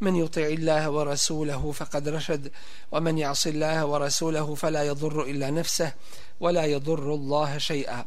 [0.00, 2.50] من يطع الله ورسوله فقد رشد
[2.92, 5.92] ومن يعص الله ورسوله فلا يضر إلا نفسه
[6.40, 8.04] ولا يضر الله شيئا.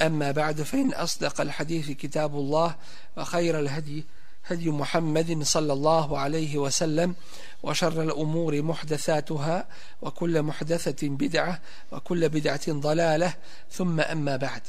[0.00, 2.74] أما بعد فإن أصدق الحديث كتاب الله
[3.16, 4.04] وخير الهدي
[4.46, 7.14] هدي محمد صلى الله عليه وسلم
[7.62, 9.68] وشر الأمور محدثاتها
[10.02, 11.60] وكل محدثة بدعة
[11.92, 13.34] وكل بدعة ضلالة.
[13.70, 14.62] ثم أما بعد.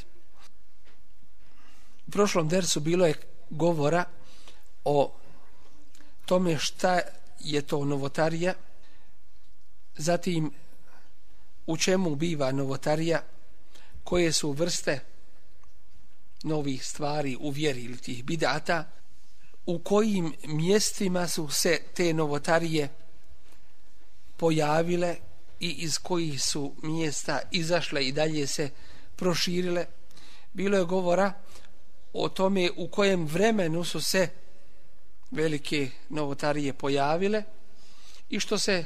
[2.07, 3.07] U prošlom dersu bilo
[3.51, 4.05] govora
[4.85, 5.11] o
[6.27, 6.99] tome šta
[7.39, 8.53] je to novotarija,
[9.95, 10.51] zatim
[11.67, 13.23] u čemu biva novotarija,
[14.03, 14.99] koje su vrste
[16.43, 18.85] novih stvari u vjeri ili tih bidata,
[19.65, 22.89] u kojim mjestima su se te novotarije
[24.37, 25.15] pojavile
[25.59, 28.69] i iz kojih su mjesta izašle i dalje se
[29.15, 29.85] proširile.
[30.53, 31.33] Bilo je govora
[32.13, 34.29] o tome u kojem vremenu su se
[35.31, 37.43] velike novotarije pojavile
[38.29, 38.85] i što se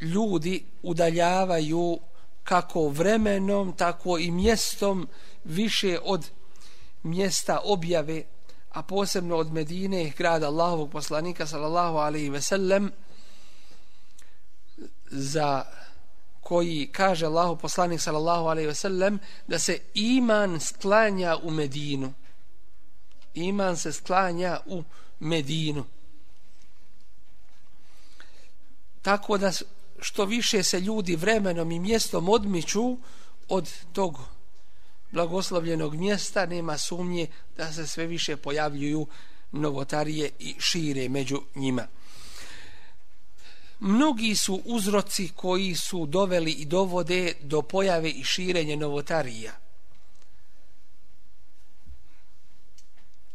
[0.00, 1.98] ljudi udaljavaju
[2.44, 5.08] kako vremenom, tako i mjestom
[5.44, 6.30] više od
[7.02, 8.22] mjesta objave,
[8.70, 12.92] a posebno od Medine, grada Allahovog poslanika, sallallahu alaihi ve sellem,
[15.10, 15.64] za
[16.40, 22.12] koji kaže Allahu poslanik sallallahu alejhi ve sellem da se iman sklanja u Medinu.
[23.34, 24.82] Iman se sklanja u
[25.20, 25.84] Medinu.
[29.02, 29.52] Tako da
[30.00, 32.96] što više se ljudi vremenom i mjestom odmiču
[33.48, 34.18] od tog
[35.12, 37.26] blagoslovljenog mjesta, nema sumnje
[37.56, 39.06] da se sve više pojavljuju
[39.52, 41.86] novotarije i šire među njima
[43.80, 49.52] mnogi su uzroci koji su doveli i dovode do pojave i širenja novotarija.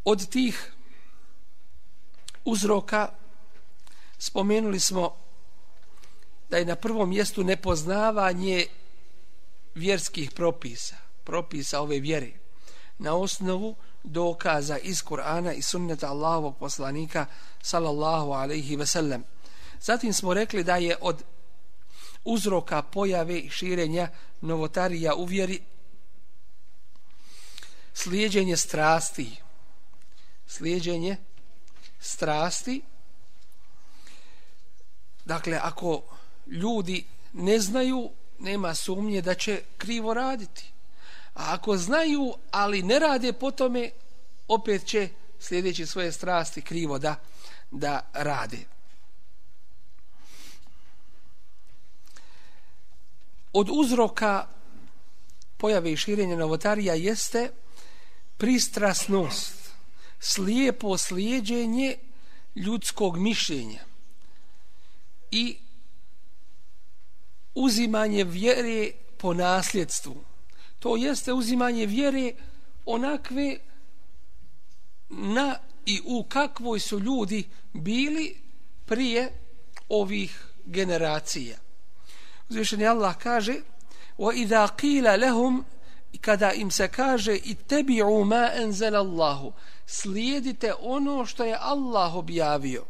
[0.05, 0.73] Od tih
[2.45, 3.09] uzroka
[4.17, 5.15] spomenuli smo
[6.49, 8.65] da je na prvom mjestu nepoznavanje
[9.75, 12.31] vjerskih propisa, propisa ove vjere,
[12.97, 17.25] na osnovu dokaza iz Kur'ana i sunneta Allahovog poslanika
[17.61, 19.23] sallallahu alaihi ve sellem.
[19.81, 21.23] Zatim smo rekli da je od
[22.23, 24.09] uzroka pojave i širenja
[24.41, 25.61] novotarija u vjeri
[27.93, 29.43] slijedjenje strasti.
[30.53, 31.17] Slijedjenje
[31.99, 32.81] strasti.
[35.25, 36.01] Dakle, ako
[36.47, 38.09] ljudi ne znaju,
[38.39, 40.71] nema sumnje da će krivo raditi.
[41.33, 43.89] A ako znaju, ali ne rade po tome,
[44.47, 45.09] opet će
[45.39, 47.15] sljedeći svoje strasti krivo da,
[47.71, 48.73] da rade.
[53.53, 54.47] od uzroka
[55.57, 57.51] pojave i širenja novotarija jeste
[58.37, 59.62] pristrasnost,
[60.23, 61.97] slijepo slijedjenje
[62.55, 63.79] ljudskog mišljenja
[65.31, 65.57] i
[67.55, 70.23] uzimanje vjere po nasljedstvu.
[70.79, 72.31] To jeste uzimanje vjere
[72.85, 73.57] onakve
[75.09, 78.35] na i u kakvoj su ljudi bili
[78.85, 79.31] prije
[79.89, 81.57] ovih generacija.
[82.49, 83.55] Uzvišeni Allah kaže
[84.17, 85.63] wa idha qila
[86.21, 89.53] kada im se kaže i tebi'u ma anzala Allah
[89.85, 92.85] slijedite ono što je Allah objavio.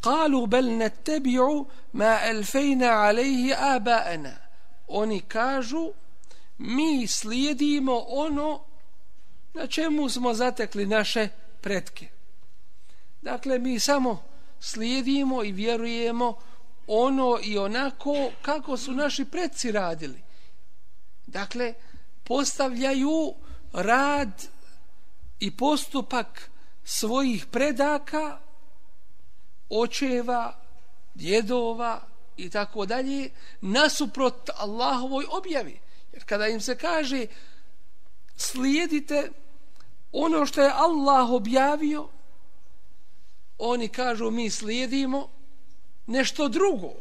[0.00, 4.36] Qalu bal nattabi'u ma elfejna alejhi aba'ana.
[4.88, 5.92] Oni kažu
[6.58, 8.60] mi slijedimo ono
[9.54, 11.28] na čemu smo zatekli naše
[11.60, 12.08] pretke.
[13.22, 14.22] Dakle mi samo
[14.60, 16.34] slijedimo i vjerujemo
[16.86, 20.22] ono i onako kako su naši predci radili.
[21.26, 21.74] Dakle,
[22.24, 23.34] postavljaju
[23.72, 24.46] rad
[25.40, 26.50] i postupak
[26.84, 28.38] svojih predaka,
[29.70, 30.56] očeva,
[31.14, 32.00] djedova
[32.36, 33.30] i tako dalje,
[33.60, 35.80] nasuprot Allahovoj objavi.
[36.12, 37.26] Jer kada im se kaže
[38.36, 39.30] slijedite
[40.12, 42.08] ono što je Allah objavio,
[43.58, 45.28] oni kažu mi slijedimo
[46.06, 46.92] nešto drugo.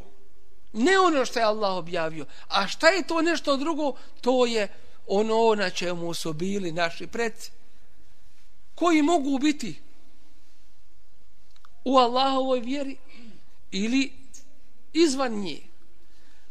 [0.74, 2.26] Ne ono što je Allah objavio.
[2.48, 3.94] A šta je to nešto drugo?
[4.22, 4.68] To je
[5.08, 7.52] ono na čemu su bili naši preci
[8.78, 9.82] Koji mogu biti
[11.86, 12.98] u Allahovoj vjeri
[13.72, 14.14] ili
[14.94, 15.62] izvan nje.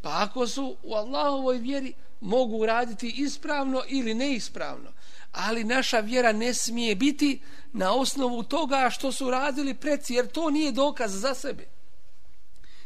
[0.03, 4.93] Pa ako su u Allahovoj vjeri, mogu raditi ispravno ili neispravno.
[5.33, 7.41] Ali naša vjera ne smije biti
[7.73, 11.67] na osnovu toga što su radili preci, jer to nije dokaz za sebe.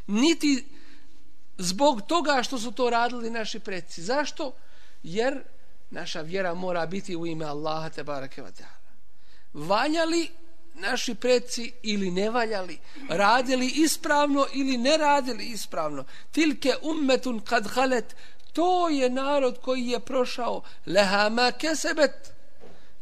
[0.06, 0.64] Niti
[1.58, 4.02] zbog toga što su to radili naši preci.
[4.02, 4.52] Zašto?
[5.02, 5.42] Jer
[5.90, 8.90] naša vjera mora biti u ime Allaha te barake wa ta'ala.
[9.52, 10.30] Valjali
[10.74, 12.78] naši preci ili ne valjali,
[13.08, 16.04] radili ispravno ili ne radili ispravno.
[16.30, 18.16] Tilke ummetun kad halet,
[18.52, 22.32] to je narod koji je prošao leha ma kesebet.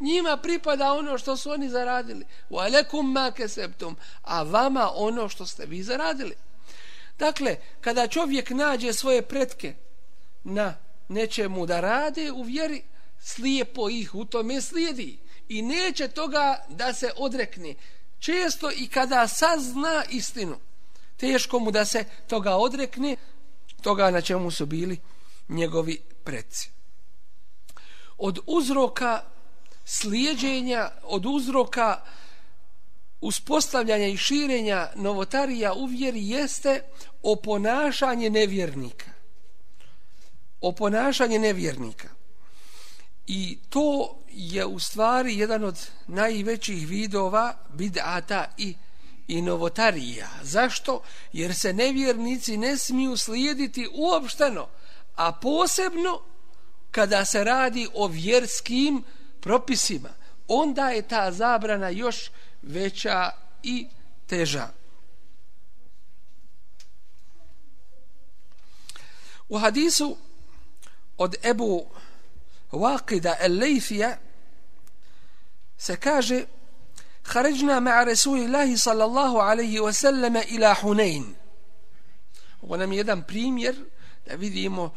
[0.01, 2.27] Njima pripada ono što su oni zaradili.
[2.51, 3.97] Wa alekum ma kesebtum.
[4.23, 6.35] A vama ono što ste vi zaradili.
[7.19, 9.75] Dakle, kada čovjek nađe svoje pretke
[10.45, 10.75] na
[11.09, 12.83] nečemu da rade u vjeri,
[13.21, 15.19] slijepo ih u tome slijedi
[15.49, 17.75] i neće toga da se odrekne.
[18.19, 20.57] Često i kada sazna istinu,
[21.17, 23.17] teško mu da se toga odrekne,
[23.83, 24.99] toga na čemu su bili
[25.49, 26.71] njegovi preci.
[28.19, 29.23] Od uzroka
[29.85, 32.03] slijedženja, od uzroka
[33.21, 36.83] uspostavljanja i širenja novotarija u vjeri jeste
[37.23, 39.18] oponašanje nevjernika.
[40.61, 42.09] Oponašanje nevjernika.
[43.27, 48.75] I to je u stvari jedan od najvećih vidova bid'ata i,
[49.29, 50.29] i novotarija.
[50.43, 51.03] Zašto?
[51.33, 54.69] Jer se nevjernici ne smiju slijediti uopšteno,
[55.17, 56.21] a posebno
[56.91, 59.05] kada se radi o vjerskim
[59.41, 60.09] propisima.
[60.49, 62.31] Onda je ta zabrana još
[62.63, 63.31] veća
[63.63, 63.87] i
[64.27, 64.69] teža.
[69.49, 70.17] U hadisu
[71.19, 71.87] od Ebu
[72.73, 74.17] Waqida al-Laythija
[75.77, 76.45] se kaže
[77.23, 81.35] Kharajna ma'a Rasulillahi sallallahu alaihi wa sallam ila Hunain.
[82.63, 83.75] Ovo nam je jedan primjer
[84.27, 84.95] da vidimo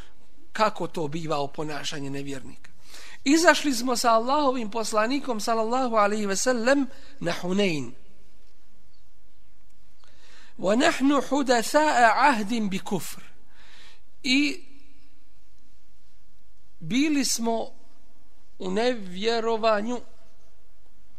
[0.53, 2.71] kako to biva u ponašanje nevjernika.
[3.23, 6.87] Izašli smo sa Allahovim poslanikom sallallahu alaihi ve sellem
[7.19, 7.93] na Hunain.
[10.57, 13.21] Wa nahnu hudatha'a ahdin bi kufr.
[14.23, 14.70] I
[16.81, 17.67] bili smo
[18.59, 20.01] u nevjerovanju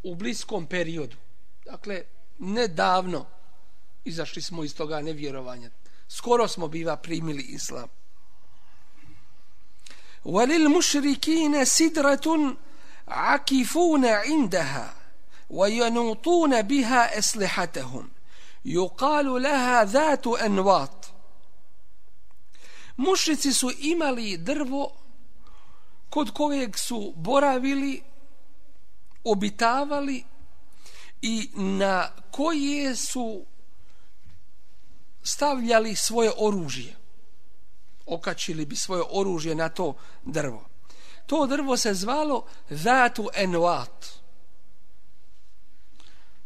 [0.03, 1.17] u bliskom periodu.
[1.65, 2.03] Dakle,
[2.39, 3.27] nedavno
[4.05, 5.71] izašli smo iz toga nevjerovanja.
[6.09, 7.89] Skoro smo biva primili islam.
[10.25, 12.57] Walil mušrikine sidratun
[13.07, 14.89] akifuna indaha
[15.51, 18.11] wa yanutuna biha eslihatahum.
[18.65, 21.07] Yuqalu laha zatu envat.
[22.97, 25.02] Mušrici su imali drvo
[26.13, 28.03] kod kojeg su boravili,
[29.25, 30.25] obitavali
[31.23, 33.45] i na koje su
[35.23, 36.97] stavljali svoje oružje.
[38.07, 39.95] Okačili bi svoje oružje na to
[40.25, 40.69] drvo.
[41.27, 44.07] To drvo se zvalo Zatu Enuat.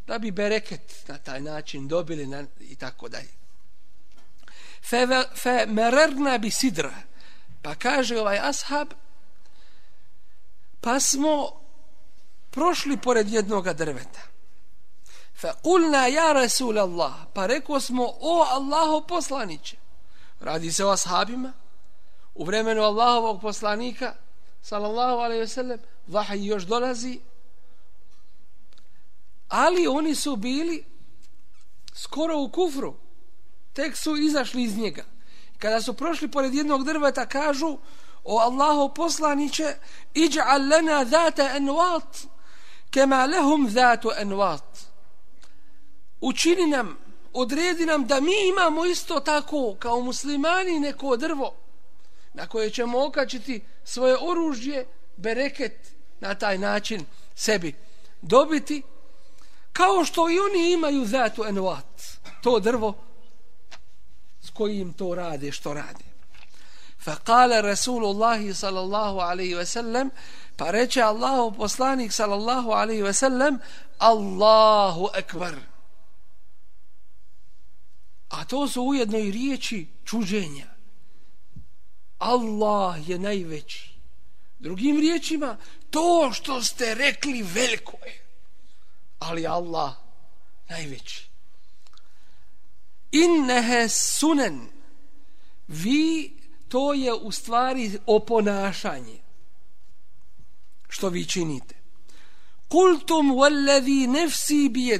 [0.06, 3.34] Da bi bereket na taj način dobili na, i tako dalje.
[4.82, 6.94] Fe, fe mererna bi sidra.
[7.62, 8.88] Pa kaže ovaj ashab,
[10.86, 11.50] pa smo
[12.50, 14.20] prošli pored jednog drveta.
[15.34, 19.76] Fa kulna ja Rasul Allah, pa rekao smo o Allaho poslaniće.
[20.40, 21.52] Radi se o ashabima,
[22.34, 24.14] u vremenu Allahovog poslanika,
[24.62, 27.20] sallallahu alaihi ve sellem, vahaj još dolazi,
[29.48, 30.84] ali oni su bili
[31.94, 32.94] skoro u kufru,
[33.72, 35.05] tek su izašli iz njega.
[35.58, 37.78] Kada su prošli pored jednog drveta, kažu,
[38.26, 39.74] o Allahu poslaniće
[40.14, 42.16] iđa'al lana zata envat
[42.90, 44.78] kema lehum zatu envat
[46.20, 46.98] učini nam
[47.32, 51.54] odredi nam da mi imamo isto tako kao muslimani neko drvo
[52.34, 57.04] na koje ćemo okačiti svoje oružje bereket na taj način
[57.34, 57.74] sebi
[58.22, 58.82] dobiti
[59.72, 62.02] kao što i oni imaju zatu envat
[62.42, 62.94] to drvo
[64.40, 66.16] s kojim to rade što rade.
[67.06, 70.10] Fakale Rasulullahi sallallahu alaihi ve sellem,
[70.56, 73.60] pa reče Allahu poslanik sallallahu alaihi ve sellem,
[73.98, 75.55] Allahu ekbar.
[78.29, 80.67] A to su ujedno i riječi čuđenja.
[82.19, 83.91] Allah je najveći.
[84.58, 85.56] Drugim riječima,
[85.91, 88.27] to što ste rekli veliko je.
[89.19, 89.94] Ali Allah
[90.69, 91.29] najveći.
[93.13, 94.69] Innehe sunen.
[95.69, 96.36] Vi
[96.69, 99.19] to je u stvari oponašanje.
[100.89, 101.75] Što vi činite?
[102.69, 104.91] Kultum wallazi nafsi bi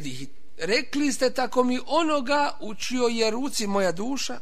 [0.59, 4.39] rekli ste tako mi onoga u čioj je ruci moja duša,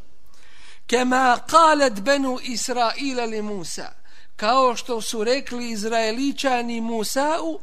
[0.86, 3.92] kema kalet benu Israila li Musa,
[4.36, 7.58] kao što su rekli Izraeličani Musa'u,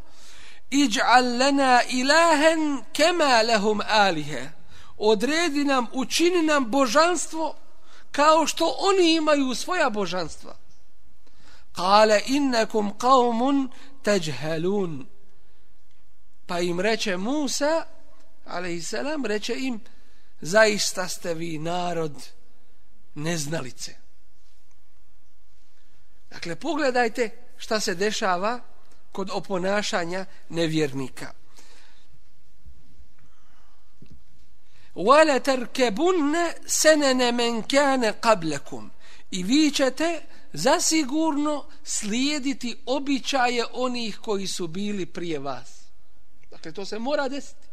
[0.72, 4.50] iđ'al lana ilahen kema lahum alihe.
[4.98, 7.56] Odredi nam, učini nam božanstvo
[8.12, 10.56] kao što oni imaju svoja božanstva.
[11.72, 13.70] Kale innekum qavmun
[14.04, 15.08] teđhelun.
[16.46, 17.86] Pa im reče Musa,
[18.46, 19.80] alaihissalam, reče im,
[20.42, 22.30] zaista ste vi narod
[23.16, 23.96] neznalice.
[26.30, 28.60] Dakle, pogledajte šta se dešava
[29.12, 31.41] kod oponašanja nevjernika.
[34.96, 38.90] Wala tarkabunna sanana man kana qablakum.
[39.32, 40.22] I vi ćete
[40.54, 45.82] zasigurno slijediti običaje onih koji su bili prije vas.
[46.52, 47.68] Dakle, to se mora desiti.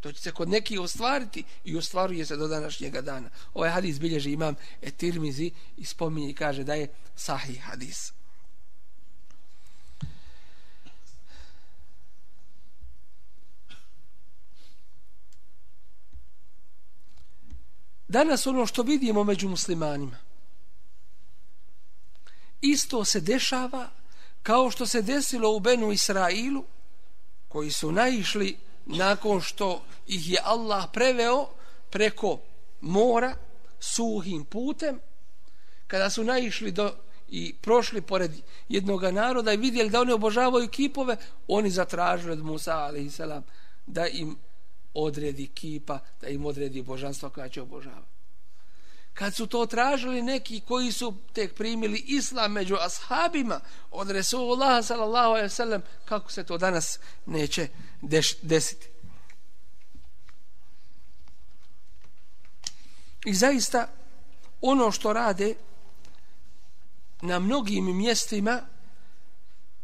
[0.00, 3.30] To će se kod neki ostvariti i ostvaruje se do današnjega dana.
[3.54, 8.12] Ovaj hadis bilježi imam Etirmizi i spominje i kaže da je sahih hadis.
[18.08, 20.16] Danas ono što vidimo među muslimanima
[22.60, 23.88] isto se dešava
[24.42, 26.64] kao što se desilo u Benu Israilu
[27.48, 31.48] koji su naišli nakon što ih je Allah preveo
[31.90, 32.38] preko
[32.80, 33.36] mora
[33.80, 35.00] suhim putem
[35.86, 36.94] kada su naišli do
[37.28, 38.30] i prošli pored
[38.68, 41.16] jednog naroda i vidjeli da oni obožavaju kipove
[41.48, 43.20] oni zatražili od Musa a.s.
[43.86, 44.36] da im
[44.94, 48.18] odredi kipa da im odredi božanstva koja će obožavati.
[49.14, 55.30] Kad su to tražili neki koji su tek primili islam među ashabima od Resulullah sallallahu
[55.30, 57.68] alaihi sallam kako se to danas neće
[58.02, 58.88] deš, desiti?
[63.24, 63.88] I zaista
[64.60, 65.54] ono što rade
[67.22, 68.62] na mnogim mjestima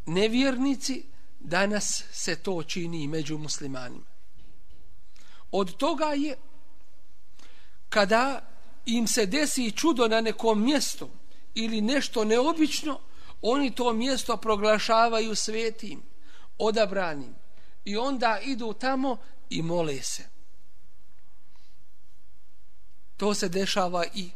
[0.06, 1.04] nevjernici
[1.40, 4.13] danas se to čini među muslimanima
[5.56, 6.36] od toga je
[7.88, 8.40] kada
[8.86, 11.08] im se desi čudo na nekom mjestu
[11.54, 13.00] ili nešto neobično,
[13.42, 16.02] oni to mjesto proglašavaju svetim,
[16.58, 17.34] odabranim.
[17.84, 19.16] I onda idu tamo
[19.50, 20.24] i mole se.
[23.16, 24.30] To se dešava i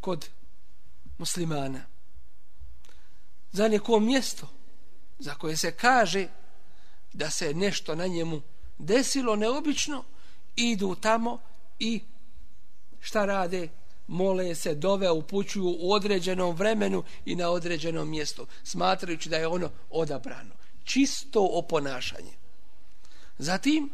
[0.00, 0.28] kod
[1.18, 1.80] muslimana.
[3.52, 4.48] Za neko mjesto
[5.18, 6.28] za koje se kaže
[7.12, 8.42] da se nešto na njemu
[8.78, 10.04] desilo neobično,
[10.56, 11.38] idu tamo
[11.78, 12.00] i
[13.00, 13.68] šta rade?
[14.06, 19.70] Mole se, dove upućuju u određenom vremenu i na određenom mjestu, smatrajući da je ono
[19.90, 20.54] odabrano.
[20.84, 22.32] Čisto oponašanje.
[23.38, 23.90] Zatim,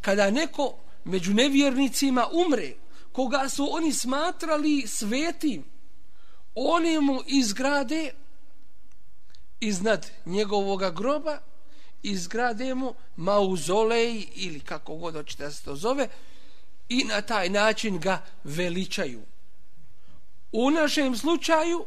[0.00, 2.74] kada neko među nevjernicima umre,
[3.12, 5.64] koga su oni smatrali svetim,
[6.54, 8.12] oni mu izgrade
[9.60, 11.38] iznad njegovog groba,
[12.02, 16.08] izgrade mu mauzolej ili kako god hoćete da se to zove,
[16.88, 19.22] i na taj način ga veličaju.
[20.52, 21.86] U našem slučaju,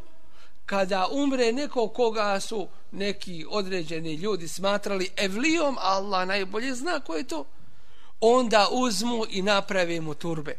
[0.65, 7.23] kada umre neko koga su neki određeni ljudi smatrali evlijom, Allah najbolje zna ko je
[7.23, 7.45] to,
[8.19, 10.57] onda uzmu i naprave mu turbe.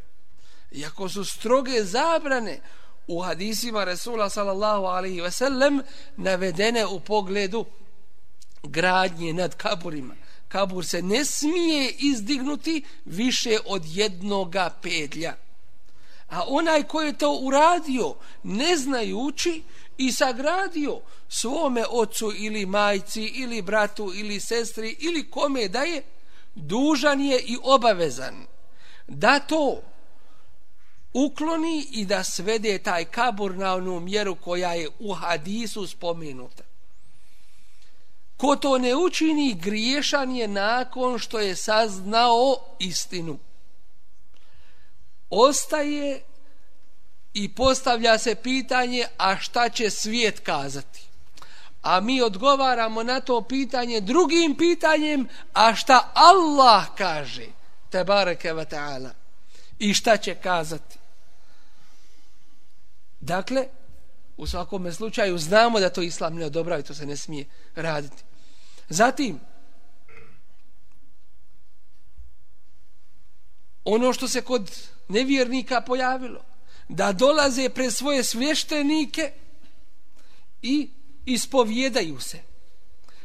[0.72, 2.60] Iako su stroge zabrane
[3.06, 5.82] u hadisima Resula sallallahu alaihi ve sellem
[6.16, 7.64] navedene u pogledu
[8.62, 10.14] gradnje nad kaburima
[10.52, 15.34] kabur se ne smije izdignuti više od jednoga pedlja.
[16.28, 19.62] A onaj ko je to uradio, ne znajući
[19.98, 26.02] i sagradio svome ocu ili majci ili bratu ili sestri ili kome da je,
[26.54, 28.46] dužan je i obavezan
[29.06, 29.82] da to
[31.12, 36.71] ukloni i da svede taj kabur na onu mjeru koja je u hadisu spomenuta.
[38.42, 43.38] Ko to ne učini, griješan je nakon što je saznao istinu.
[45.30, 46.22] Ostaje
[47.34, 51.02] i postavlja se pitanje, a šta će svijet kazati?
[51.82, 57.46] A mi odgovaramo na to pitanje drugim pitanjem, a šta Allah kaže?
[57.90, 59.10] Te bareke ve ta'ala.
[59.78, 60.98] I šta će kazati?
[63.20, 63.66] Dakle,
[64.36, 68.31] u svakom slučaju znamo da to islam ne odobrava i to se ne smije raditi.
[68.88, 69.40] Zatim,
[73.84, 74.70] ono što se kod
[75.08, 76.44] nevjernika pojavilo,
[76.88, 79.32] da dolaze pre svoje svještenike
[80.62, 80.90] i
[81.24, 82.42] ispovjedaju se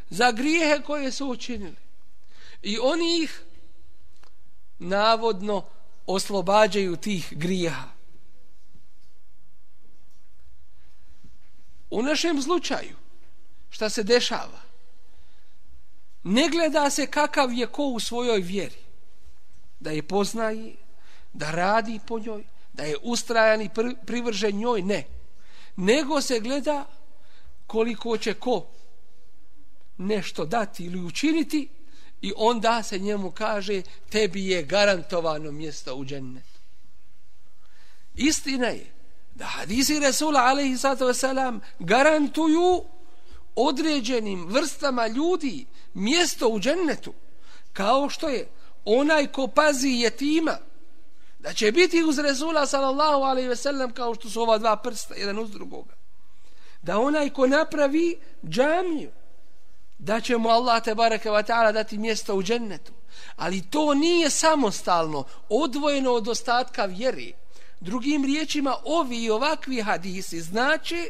[0.10, 1.76] za grijehe koje su učinili.
[2.62, 3.42] I oni ih
[4.80, 5.66] navodno
[6.06, 7.90] oslobađaju tih grijeha.
[11.90, 12.96] U našem slučaju,
[13.70, 14.67] šta se dešava?
[16.30, 18.76] Ne gleda se kakav je ko u svojoj vjeri.
[19.80, 20.76] Da je poznaje,
[21.34, 22.44] da radi po njoj,
[22.74, 23.70] da je ustrajan i
[24.06, 25.04] privržen njoj, ne.
[25.76, 26.86] Nego se gleda
[27.68, 28.68] koliko će ko
[29.98, 31.70] nešto dati ili učiniti
[32.22, 36.60] i onda se njemu kaže tebi je garantovano mjesto u džennetu.
[38.16, 38.94] Istina je
[39.36, 42.84] da hadisi Resula alaihi sallatu wasalam garantuju
[43.58, 47.14] određenim vrstama ljudi mjesto u džennetu
[47.74, 48.50] kao što je
[48.86, 50.58] onaj ko pazi jetima
[51.40, 55.40] da će biti uz Resula sallallahu alaihi sellem kao što su ova dva prsta jedan
[55.40, 55.94] uz drugoga
[56.82, 59.12] da onaj ko napravi džamiju
[59.98, 62.94] da će mu Allah te bareke ve ta'ala dati mjesto u džennetu
[63.36, 67.32] ali to nije samostalno odvojeno od ostatka vjere.
[67.80, 71.10] drugim riječima ovi i ovakvi hadisi znači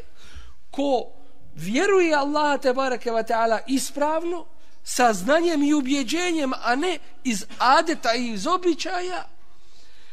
[0.70, 1.17] ko
[1.54, 4.46] vjeruje Allah te bareke ve ta'ala ispravno
[4.84, 9.24] sa znanjem i ubjeđenjem a ne iz adeta i iz običaja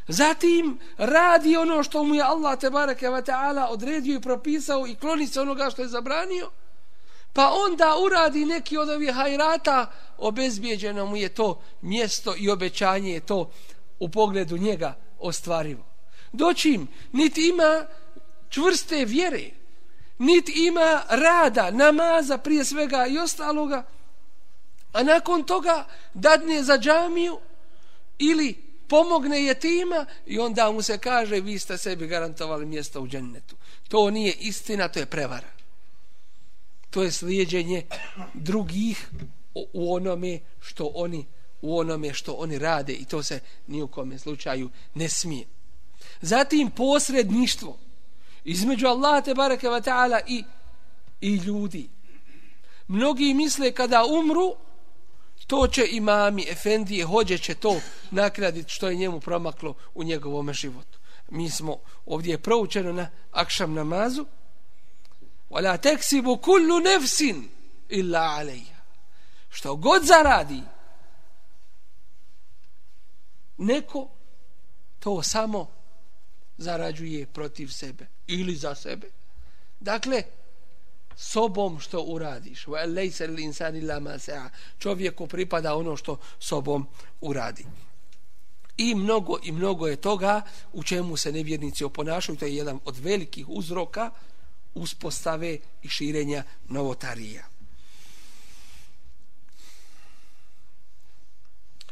[0.07, 4.95] Zatim radi ono što mu je Allah te bareke ve taala odredio i propisao i
[4.95, 6.51] kloni se onoga što je zabranio.
[7.33, 13.19] Pa onda uradi neki od ovih hajrata, obezbijeđeno mu je to mjesto i obećanje je
[13.19, 13.51] to
[13.99, 15.85] u pogledu njega ostvarivo.
[16.31, 17.85] Doćim, niti ima
[18.49, 19.49] čvrste vjere,
[20.17, 23.85] niti ima rada, namaza prije svega i ostaloga,
[24.93, 27.39] a nakon toga dadne za džamiju
[28.19, 28.53] ili
[28.87, 33.55] pomogne jetima i onda mu se kaže vi ste sebi garantovali mjesto u džennetu.
[33.87, 35.47] To nije istina, to je prevara.
[36.89, 37.85] To je slijedjenje
[38.33, 39.09] drugih
[39.73, 41.25] u onome što oni
[41.61, 45.45] u onome što oni rade i to se ni u kome slučaju ne smije.
[46.21, 47.77] Zatim posredništvo
[48.45, 50.43] između Allaha te bareke ve taala i
[51.21, 51.89] i ljudi.
[52.87, 54.55] Mnogi misle kada umru
[55.47, 60.99] to će imami, efendije, hođe će to nakraditi što je njemu promaklo u njegovom životu.
[61.29, 64.25] Mi smo ovdje proučeno na akšam namazu
[65.49, 67.49] wala teksibu kullu nafsin
[67.89, 68.75] illa alayha.
[69.49, 70.61] Što god zaradi
[73.57, 74.09] neko
[74.99, 75.67] to samo
[76.57, 79.07] zarađuje protiv sebe ili za sebe.
[79.79, 80.23] Dakle,
[81.15, 82.65] sobom što uradiš.
[82.65, 84.49] Wa laysa lil insani illa ma sa'a.
[84.79, 86.87] Čovjeku pripada ono što sobom
[87.21, 87.65] uradi.
[88.77, 90.41] I mnogo i mnogo je toga
[90.73, 94.11] u čemu se nevjernici oponašaju, to je jedan od velikih uzroka
[94.73, 97.43] uspostave i širenja novotarija.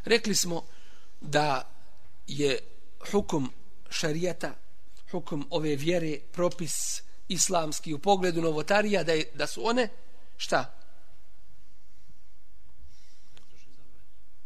[0.05, 0.63] Rekli smo
[1.21, 1.69] da
[2.27, 2.59] je
[3.11, 3.51] hukum
[3.89, 4.55] šarijata,
[5.13, 9.89] hukum ove vjere, propis islamski u pogledu novotarija da, je, da su one
[10.37, 10.73] šta?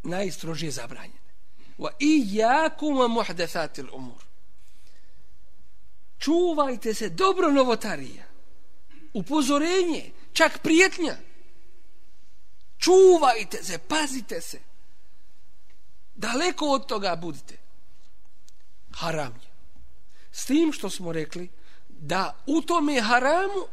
[0.04, 1.28] Najstrožije zabranjene.
[1.78, 4.24] Wa iyakum muhdathatil umur.
[6.20, 8.26] Čuvajte se dobro novotarija.
[9.14, 11.18] Upozorenje, čak prijetnja.
[12.78, 14.60] Čuvajte se, pazite se.
[16.16, 17.58] Daleko od toga budite.
[18.92, 19.47] Haram je.
[20.38, 21.50] S tim što smo rekli,
[21.90, 23.66] da u tome haramu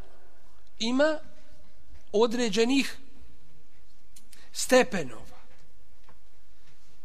[0.78, 1.18] ima
[2.12, 2.96] određenih
[4.52, 5.40] stepenova.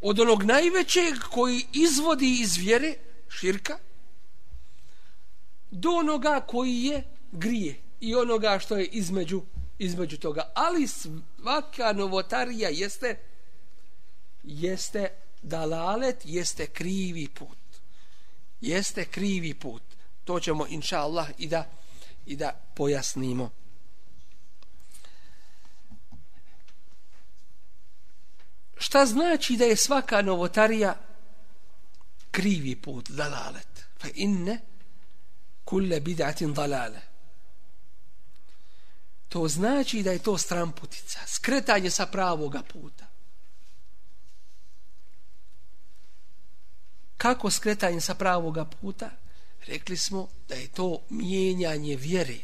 [0.01, 2.93] Od onog najvećeg koji izvodi iz vjere,
[3.29, 3.77] širka,
[5.71, 9.41] do onoga koji je grije i onoga što je između,
[9.79, 10.51] između toga.
[10.55, 13.19] Ali svaka novotarija jeste
[14.43, 15.09] jeste
[15.41, 17.58] dalalet, jeste krivi put.
[18.61, 19.83] Jeste krivi put
[20.29, 21.69] to ćemo inša Allah i da,
[22.25, 23.49] i da pojasnimo.
[28.77, 30.95] Šta znači da je svaka novotarija
[32.31, 33.85] krivi put, dalalet?
[34.01, 34.59] Fa inne
[35.65, 37.01] kulle bid'atin dalale.
[39.29, 43.08] To znači da je to stramputica, skretanje sa pravoga puta.
[47.19, 49.09] Kako skretanje sa pravoga puta?
[49.69, 52.37] rekli smo da je to mijenjanje vjere.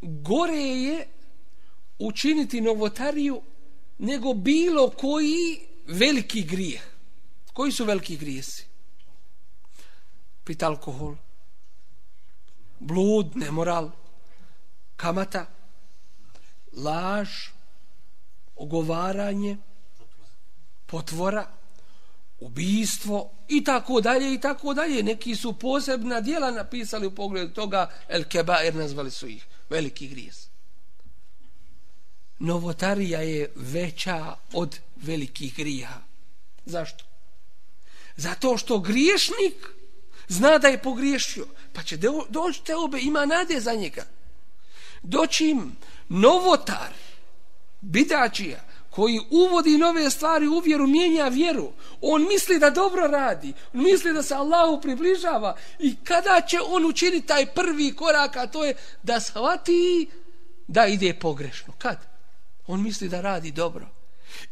[0.00, 1.06] Gore je
[1.98, 3.42] učiniti novotariju
[3.98, 6.82] nego bilo koji veliki grijeh.
[7.52, 8.66] Koji su veliki grijesi?
[10.44, 11.16] Pit alkohol,
[12.78, 13.90] blud, nemoral,
[14.96, 15.46] kamata,
[16.72, 17.28] laž,
[18.56, 19.56] ogovaranje,
[20.86, 21.57] potvora
[22.40, 25.02] ubijstvo i tako dalje i tako dalje.
[25.02, 30.46] Neki su posebna dijela napisali u pogledu toga El Kebair nazvali su ih veliki grijez.
[32.38, 36.02] Novotarija je veća od velikih grija.
[36.66, 37.04] Zašto?
[38.16, 39.54] Zato što griješnik
[40.28, 41.46] zna da je pogriješio.
[41.72, 41.96] Pa će
[42.28, 44.06] doći te obe, ima nade za njega.
[45.02, 45.76] Doći im
[46.08, 46.92] novotar,
[47.80, 48.64] bidačija,
[48.98, 51.72] koji uvodi nove stvari u vjeru, mijenja vjeru.
[52.00, 53.52] On misli da dobro radi.
[53.74, 55.56] On misli da se Allahu približava.
[55.78, 60.08] I kada će on učiniti taj prvi korak, a to je da shvati
[60.68, 61.72] da ide pogrešno.
[61.78, 61.98] Kad?
[62.66, 63.86] On misli da radi dobro.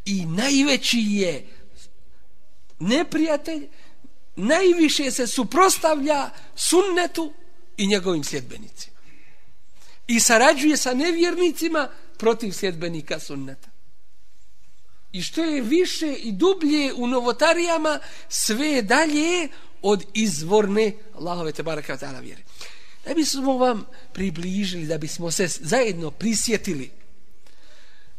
[0.05, 1.47] I najveći je
[2.79, 3.69] neprijatelj,
[4.37, 7.33] najviše se suprostavlja sunnetu
[7.77, 8.97] i njegovim sljedbenicima.
[10.07, 13.66] I sarađuje sa nevjernicima protiv sljedbenika sunneta.
[15.17, 17.99] I što je više i dublje u novotarijama,
[18.29, 19.49] sve dalje
[19.83, 22.43] od izvorne Allahove te baraka ta'ala vjere.
[23.07, 26.91] Da bismo vam približili, da bismo se zajedno prisjetili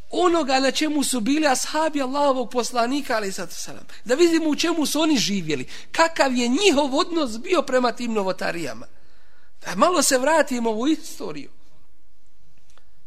[0.09, 4.85] onoga na čemu su bili ashabi Allahovog poslanika, ali sad salam, da vidimo u čemu
[4.85, 8.85] su oni živjeli, kakav je njihov odnos bio prema tim novotarijama.
[9.65, 11.49] Da malo se vratimo u istoriju.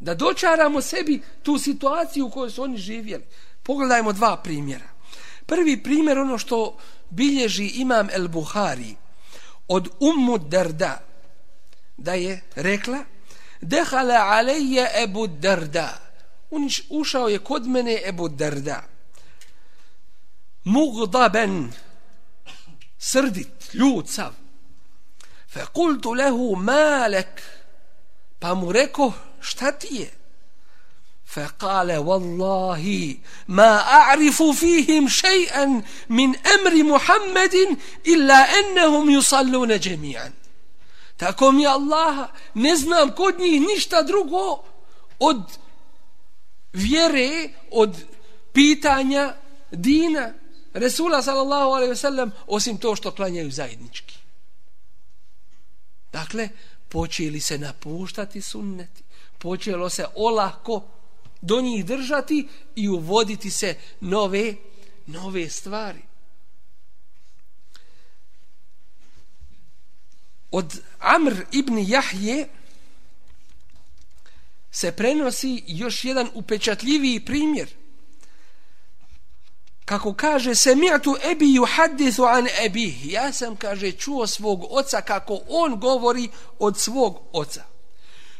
[0.01, 3.25] Da dočaramo sebi tu situaciju u kojoj su oni živjeli.
[3.63, 4.89] Pogledajmo dva primjera.
[5.47, 6.77] Prvi primjer ono što
[7.11, 8.97] bilježi imam El Buhari
[9.69, 11.01] od Ummu Darda
[11.97, 12.99] da je rekla
[13.61, 15.99] Dehala alejje Ebu Darda
[16.91, 18.83] ušao je kod mene Ebu Darda
[20.65, 21.73] mugdaben
[22.99, 24.33] srdit, ljud sav
[25.49, 27.43] fe kultu lehu malek
[28.39, 30.12] pa mu reko šta ti je
[31.36, 33.16] فقال والله
[33.48, 40.32] ما أعرف فيهم شيئا من أمر محمد إلا أنهم يصلون جميعا
[41.18, 44.64] tako mi Allah ne znam kod njih ništa drugo
[45.20, 45.42] od
[46.74, 48.04] vjere od
[48.54, 49.36] pitanja
[49.72, 50.34] dina
[50.74, 54.16] Resula sallallahu alaihi wasallam osim to što klanjaju zajednički
[56.12, 56.50] dakle
[56.90, 59.04] počeli se napuštati sunneti
[59.41, 60.83] počelo se olako
[61.41, 64.55] do njih držati i uvoditi se nove
[65.07, 66.03] nove stvari.
[70.51, 72.49] Od Amr ibn Jahje
[74.71, 77.69] se prenosi još jedan upečatljiviji primjer.
[79.85, 82.99] Kako kaže se mi'atu ebi yuhadithu an ebi.
[83.05, 87.70] Ja sam, kaže, čuo svog oca kako on govori od svog oca.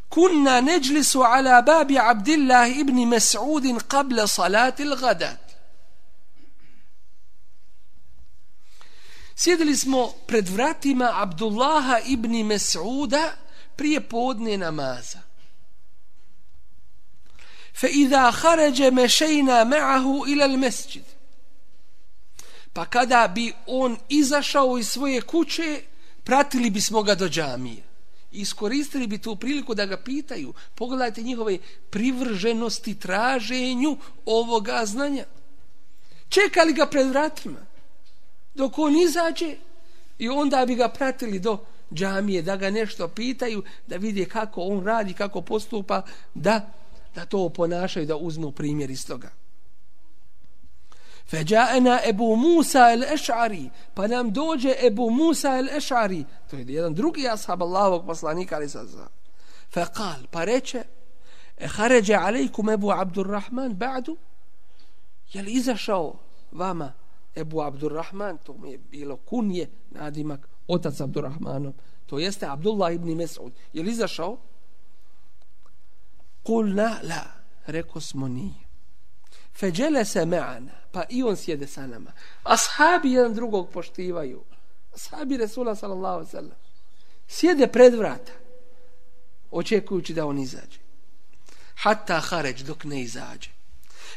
[0.10, 5.38] كنا نجلس على باب عبد الله ابن مسعود قبل صلاة الغداة
[9.38, 13.36] Sjedili smo pred vratima Abdullaha ibn Mes'uda
[13.76, 15.20] prije podne namaza.
[17.74, 21.04] Fa idha kharaja mashayna ma'ahu ila al-masjid.
[22.74, 25.82] Pa kada bi on izašao iz svoje kuće,
[26.24, 27.84] pratili bismo ga do džamije
[28.33, 30.53] iskoristili bi tu priliku da ga pitaju.
[30.75, 31.59] Pogledajte njihove
[31.91, 35.25] privrženosti traženju ovoga znanja.
[36.29, 37.67] Čekali ga pred vratima.
[38.55, 39.57] Dok on izađe
[40.19, 41.59] i onda bi ga pratili do
[41.95, 46.03] džamije da ga nešto pitaju, da vide kako on radi, kako postupa,
[46.35, 46.73] da,
[47.15, 49.40] da to ponašaju, da uzmu primjer iz toga.
[51.31, 56.95] Feđa'ena Ebu Musa el Eš'ari, pa nam dođe Ebu Musa el Eš'ari, to je jedan
[56.95, 59.09] drugi ashab Allahovog poslanika, ali sad zna.
[59.75, 60.83] Fekal, pa reče,
[61.59, 64.17] e haređe alejkum Ebu Abdurrahman ba'du,
[65.33, 66.15] je li izašao
[66.53, 66.93] vama
[67.37, 71.75] Ebu Abdurrahman, to mi je bilo kunje, nadimak, otac Abdurrahmanom,
[72.07, 74.37] to jeste Abdullah ibn Mes'ud, je li izašao?
[76.43, 77.23] Kulna la,
[77.67, 78.70] reko smo nije.
[79.59, 82.13] Feđele se me'ana, pa i on sjede sa nama.
[82.43, 84.45] Ashabi jedan drugog poštivaju.
[84.95, 86.57] Ashabi Resula sallallahu sallam.
[87.29, 88.33] Sjede pred vrata,
[89.51, 90.79] očekujući da on izađe.
[91.77, 93.51] Hatta haređ dok ne izađe.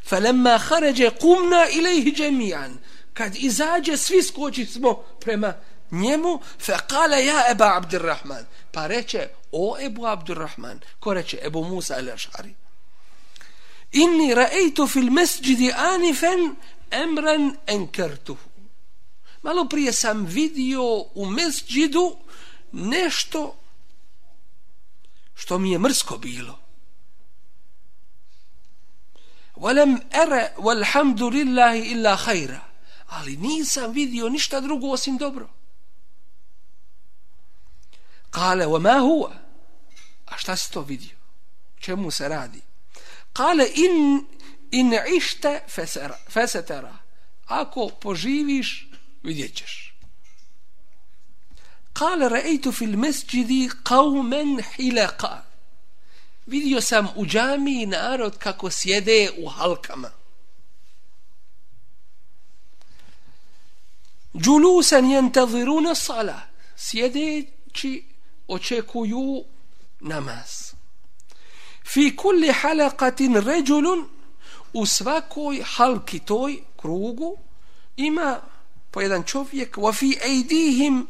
[0.06, 2.78] Falemma haređe kumna ilaihi džemijan.
[3.14, 5.54] Kad izađe, svi skoči smo prema
[5.92, 6.40] njemu.
[6.60, 11.40] fekale ja Eba Abdurrahman Pa reče, o Ebu Abdurrahman Ko reče?
[11.44, 12.54] Ebu Musa al-Ašari
[13.94, 16.56] inni ra'aytu fil masjidi anifan
[16.92, 18.50] amran ankartuhu
[19.44, 20.84] malo prije sam vidio
[21.16, 22.18] u mesdžidu
[22.72, 23.56] nešto
[25.36, 26.64] što mi je mrsko bilo
[30.16, 32.62] أرى والحمد لله إلا خيرا
[33.08, 35.50] ali nisam vidio ništa drugo osim dobro.
[38.30, 39.32] Kale, wa ma huwa?
[40.26, 41.18] A šta si to vidio?
[41.80, 42.62] Čemu se radi?
[43.34, 44.26] Kale, in,
[44.72, 45.60] in ište
[46.30, 46.98] fesetera.
[47.46, 48.90] Ako poživiš,
[49.24, 49.94] vidjet ćeš.
[51.94, 55.44] Kale, rejtu fil mesđidi qavmen hilaka.
[56.46, 60.10] Vidio sam u džami narod kako sjede u halkama.
[64.38, 66.42] Džulusan jentaziruna sala.
[66.76, 68.04] Sjedeći
[68.48, 69.44] očekuju
[70.00, 70.73] namaz.
[71.84, 74.10] Fi kulli halaqatin rajulun
[74.74, 77.38] u svakoj halki toj krugu
[77.98, 78.40] ima
[78.92, 81.08] po jedan čovjek wa fi aydihim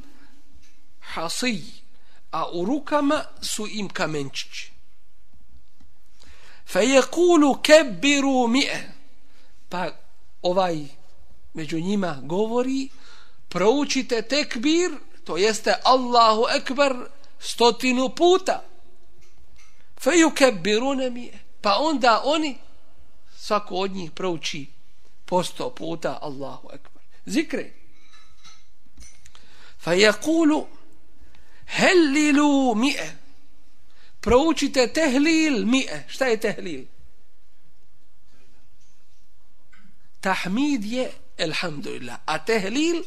[0.99, 1.63] hasi
[2.31, 4.71] a u rukama su im kamenčići.
[6.65, 8.79] Fa yaqulu kabbiru mi'a
[9.69, 9.91] pa
[10.41, 10.85] ovaj
[11.53, 12.89] među njima govori
[13.49, 14.91] proučite tekbir
[15.23, 16.93] to jeste Allahu ekber
[17.39, 18.63] stotinu puta
[20.03, 22.57] fejukebirune mi pa onda oni
[23.37, 24.67] svako od njih prouči
[25.25, 27.01] po sto puta Allahu ekber.
[27.25, 27.71] Zikre
[29.83, 30.67] fejekulu
[31.67, 33.09] hellilu mi'e.
[34.21, 36.03] Proučite tehlil mi'e.
[36.07, 36.85] Šta je tehlil?
[40.21, 42.19] Tahmid je elhamdulillah.
[42.25, 43.03] A tehlil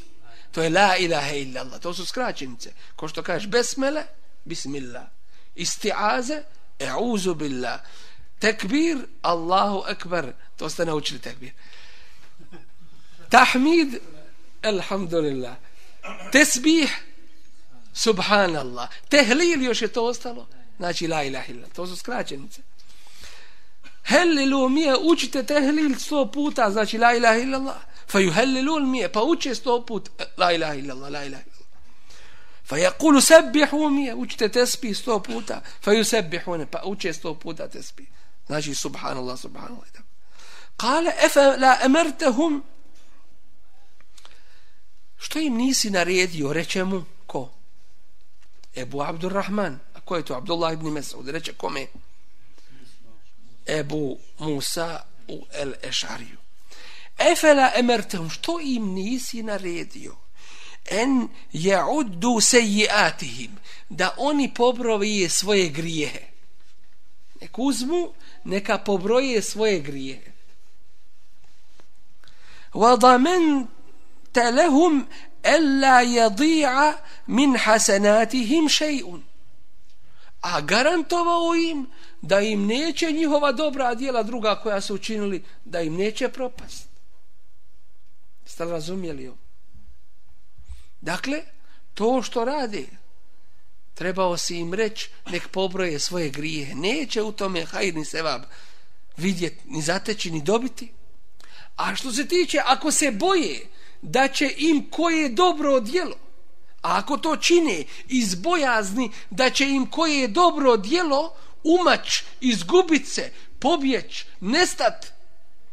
[0.52, 2.72] to je la ilaha illa Allah to su skraćenice.
[2.96, 4.04] Ko što kažeš besmele
[4.44, 5.06] bismillah.
[5.56, 6.42] Isti'aze
[6.78, 7.80] e'uzu billah.
[8.40, 11.52] Tekbir Allahu akbar to ste naučili tekbir.
[13.30, 14.00] Tahmid
[14.62, 15.56] alhamdulillah
[16.32, 16.90] tesbih
[17.94, 18.88] subhanallah.
[19.08, 20.46] Tehlil još je to ostalo.
[20.76, 22.62] Znači la ilaha illa to su skraćenice.
[24.04, 27.76] Hellilu mije učite tehlil sto puta znači la ilaha illallah.
[27.76, 31.42] Fa fa yuhallilu mije pa uče sto put la ilaha illallah, la ilaha
[32.66, 38.08] فيقول سبحوا مية وجت تسبي سو بوتا فيسبحون فأوجت سو بوتا تسبي
[38.50, 40.04] ناجي سبحان الله subhanallah, الله ده.
[40.78, 42.62] قال أفلا أمرتهم
[45.18, 47.50] Što im nisi naredio, reče mu, ko?
[48.74, 49.78] Ebu Abdurrahman.
[49.94, 50.34] A ko je to?
[50.34, 51.28] Abdullah ibn Mesaud.
[51.28, 51.86] Reče, kome?
[53.66, 56.38] Ebu Musa u El Ešariju.
[57.18, 60.16] Efela emertehum, što im nisi naredio?
[60.90, 62.60] en je uddu se
[63.88, 66.26] da oni pobroje svoje grijehe.
[67.40, 68.12] Nek uzmu
[68.44, 70.32] neka pobroje svoje grijehe.
[72.72, 73.66] Wa damen
[74.32, 75.06] te lehum
[75.42, 76.02] ella
[77.26, 79.22] min hasenatihim šeun
[80.40, 81.86] a garantovao im
[82.22, 86.88] da im neće njihova dobra dijela druga koja su učinili da im neće propast.
[88.44, 89.45] Ste razumjeli ovo?
[91.06, 91.42] Dakle,
[91.94, 92.86] to što rade,
[93.94, 96.74] trebao si im reći, nek pobroje svoje grije.
[96.74, 98.42] Neće u tome hajni sevab
[99.16, 100.92] vidjeti, ni zateći, ni dobiti.
[101.76, 103.66] A što se tiče, ako se boje
[104.02, 106.16] da će im koje dobro djelo,
[106.82, 113.32] a ako to čine iz bojazni da će im koje dobro djelo umać, izgubit se,
[113.58, 115.12] pobjeć, nestat,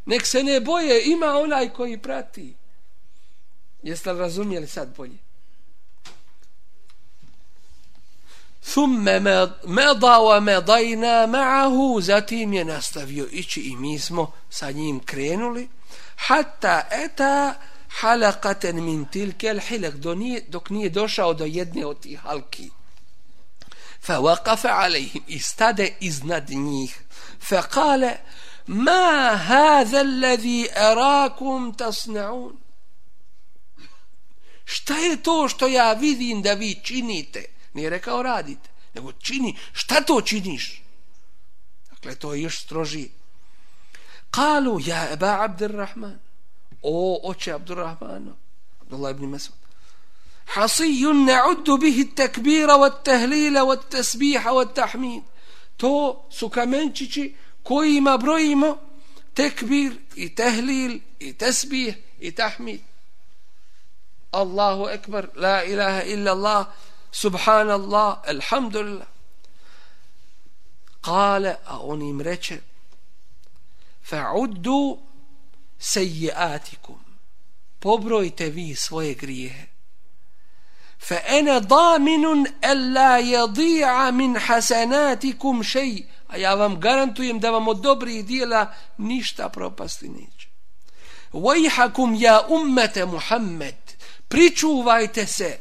[0.05, 2.62] nek se ne boje, ima onaj koji prati.
[3.83, 5.17] Jeste li razumijeli sad bolje?
[8.71, 9.19] Thumme
[9.65, 15.69] meda wa medajna ma'ahu Zatim je nastavio ići i mi smo sa njim krenuli.
[16.15, 17.53] Hatta eta
[17.99, 19.95] halakaten min tilke al hilak
[20.47, 22.69] dok nije došao do jedne od tih halki.
[24.01, 27.01] Fa waqafa alejhim, i stade iznad njih.
[27.39, 28.17] Fa kale
[28.67, 32.62] Ma hadha alladhi arakum tasna'un?
[34.65, 37.45] Šta je to što ja vidim da vi činite?
[37.73, 39.55] Nije rekao radite, nego čini.
[39.73, 40.83] Šta to činiš?
[41.89, 43.09] Dakle, to je još stroži.
[44.31, 46.19] Kalu, ja eba Abdurrahman.
[46.81, 48.35] O, oče Abdurrahmanu.
[48.81, 49.63] Abdullah ibn Masud.
[50.47, 55.23] حصي نعد bihi التكبير wa والتسبيح wa tesbiha wa tahmid.
[55.77, 58.77] To su kamenčići kojima brojimo
[59.33, 62.81] tekbir i tehlil i tesbih i tahmid.
[64.33, 66.67] Allahu ekber, la ilaha illa Allah,
[67.11, 69.07] subhanallah, alhamdulillah.
[71.01, 72.57] Kale, a on im reče,
[74.03, 74.99] fa'uddu
[75.79, 77.03] sejiatikum.
[77.83, 79.67] pobrojte vi svoje grijehe.
[81.07, 86.05] Fa ene daminun alla jadi'a min hasanatikum shay.
[86.27, 90.47] a ja vam garantujem da vam od dobrih dijela ništa propasti neće.
[91.33, 93.75] Vajhakum ja ummete Muhammed,
[94.33, 95.59] pričuvajte se,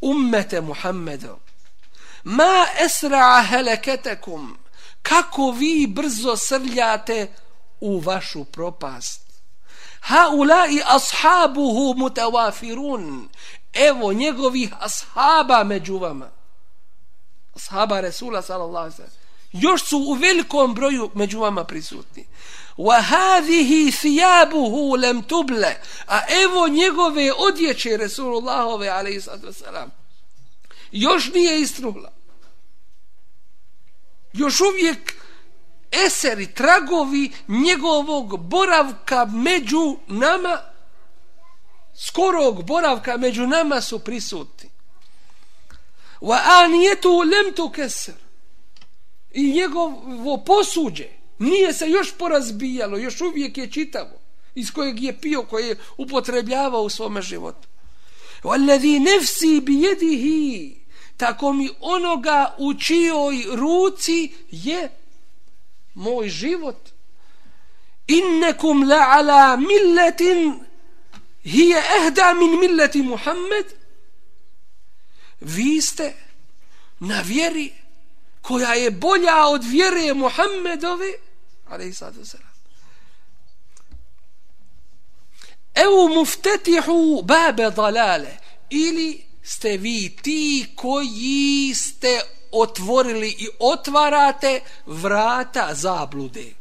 [0.00, 1.36] ummete Muhammedu
[2.24, 4.58] Ma esra'a heleketekum,
[5.02, 7.32] kako vi brzo srljate
[7.80, 9.22] u vašu propast.
[10.00, 13.28] Ha ulai ashabuhu mutawafirun.
[13.72, 16.30] Evo njegovih ashaba među vama.
[17.56, 19.12] Ashaba Resula sallallahu alaihi sellem.
[19.52, 22.26] Još su u velikom broju među vama prisutni.
[22.78, 25.72] Wa hadhihi thiyabuhu lam tubla.
[26.06, 29.90] A evo njegove odjeće Resulullahove alaihi sallam.
[30.92, 32.12] Još nije istruhla.
[34.32, 35.14] Još uvijek
[35.90, 40.58] eseri, tragovi njegovog boravka među nama,
[41.94, 44.70] skorog boravka među nama su prisutni.
[46.20, 48.14] Wa anijetu lem tu keser.
[49.30, 54.20] I njegovo posuđe nije se još porazbijalo, još uvijek je čitavo,
[54.54, 57.68] iz kojeg je pio, koje je upotrebljavao u svome životu.
[58.42, 60.76] Walladhi nefsi bi jedihi,
[61.16, 64.90] tako mi onoga u čijoj ruci je
[65.94, 66.88] moj život
[68.06, 70.60] innekum la ala milletin
[71.44, 73.66] hije ehda min milleti Muhammed
[75.40, 76.14] vi ste
[77.00, 77.72] na vjeri
[78.42, 81.12] koja je bolja od vjere Muhammedove
[81.68, 82.58] alaihi sallatu wasalam.
[85.74, 88.36] Evo muftetihu babe dalale
[88.70, 92.20] ili ste vi ti koji ste
[92.52, 96.54] otvorili i otvarate vrata zablude.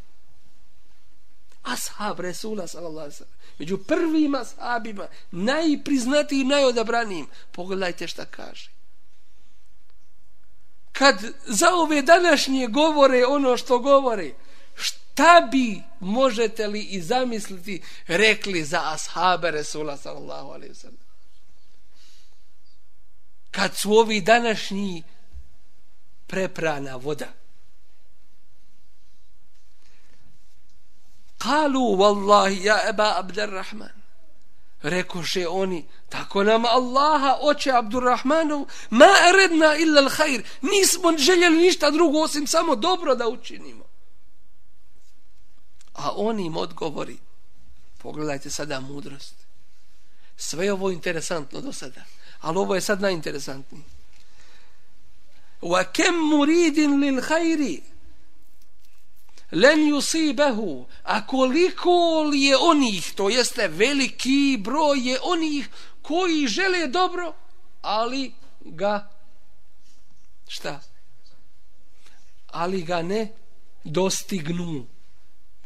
[1.64, 3.38] Ashab Resula sallallahu sallam.
[3.60, 7.28] Među prvim ashabima, najpriznatijim, najodabranijim.
[7.52, 8.72] Pogledajte šta kaže.
[10.92, 11.16] Kad
[11.46, 14.34] za ove današnje govore ono što govore,
[15.18, 20.98] šta bi možete li i zamisliti rekli za ashabe Resula sallallahu alaihi sallam?
[23.52, 25.04] Kad su ovi današnji
[26.28, 27.28] preprana voda.
[31.38, 34.02] Kalu, wallahi, ja eba Abdurrahman.
[34.82, 40.44] Rekoše oni, tako nam Allaha, oče Abdurrahmanov, ma eredna illa l'hajr.
[40.62, 43.88] Nismo željeli ništa drugo, osim samo dobro da učinimo
[45.97, 47.19] A on im odgovori,
[47.99, 49.35] pogledajte sada mudrost.
[50.37, 52.05] Sve ovo interesantno do sada,
[52.41, 53.85] ali ovo je sad najinteresantnije.
[55.63, 57.83] وكم مريد للخير
[59.53, 65.69] len yusibahu a koliko li je onih to jeste veliki broj je onih
[66.03, 67.35] koji žele dobro
[67.83, 69.11] ali ga
[70.49, 70.81] šta
[72.47, 73.33] ali ga ne
[73.85, 74.87] dostignu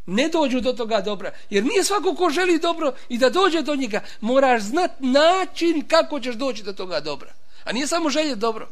[0.06, 1.32] ne dođu do toga dobra.
[1.50, 6.20] Jer nije svako ko želi dobro i da dođe do njega moraš znat način kako
[6.20, 7.34] ćeš doći do toga dobra.
[7.64, 8.68] A nije samo želje dobro.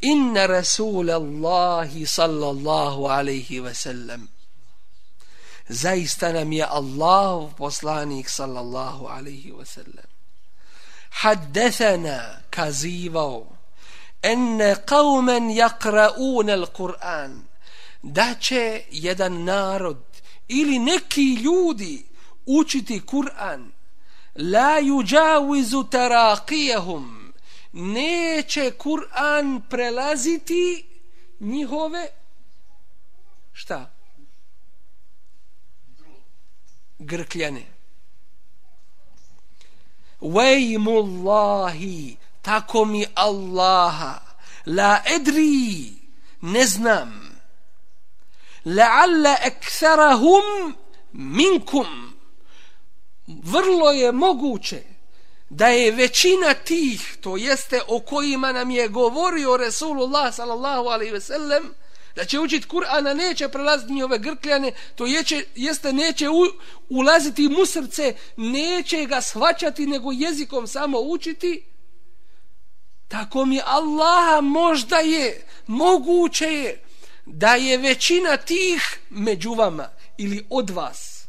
[0.00, 4.28] Inna rasulallahi sallallahu alaihi ve sellem
[5.68, 10.06] zaista nam je Allahov poslanik sallallahu alaihi ve sellem
[11.10, 13.46] haddethana kazivao
[14.22, 17.53] enne qavmen jakraun al-Qur'an
[18.04, 20.04] da će jedan narod
[20.48, 22.04] ili neki ljudi
[22.46, 23.70] učiti Kur'an
[24.36, 27.32] la yujawizu taraqiyahum
[27.72, 30.86] neće Kur'an prelaziti
[31.40, 32.08] njihove
[33.52, 33.90] šta?
[36.98, 37.66] Grkljane.
[40.20, 44.20] Vejmullahi, tako mi Allaha,
[44.66, 45.92] la edri,
[46.40, 47.23] ne znam,
[48.64, 50.74] la'alla ekserahum
[51.12, 52.14] minkum,
[53.26, 54.82] vrlo je moguće,
[55.50, 61.20] da je većina tih, to jeste o kojima nam je govorio Resulullah sallallahu alaihi ve
[61.20, 61.74] sellem,
[62.16, 66.44] da će učiti Kur'ana, neće prelaziti njove grkljane, to jeće, jeste neće u,
[66.88, 71.64] ulaziti mu srce, neće ga shvaćati, nego jezikom samo učiti,
[73.08, 76.84] tako mi Allaha možda je, moguće je,
[77.26, 81.24] da je većina tih među vama ili od vas,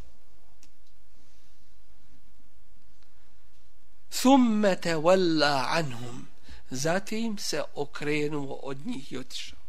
[4.09, 6.27] thumme te walla anhum.
[6.69, 9.59] Zatim se okrenuo od njih i otišao.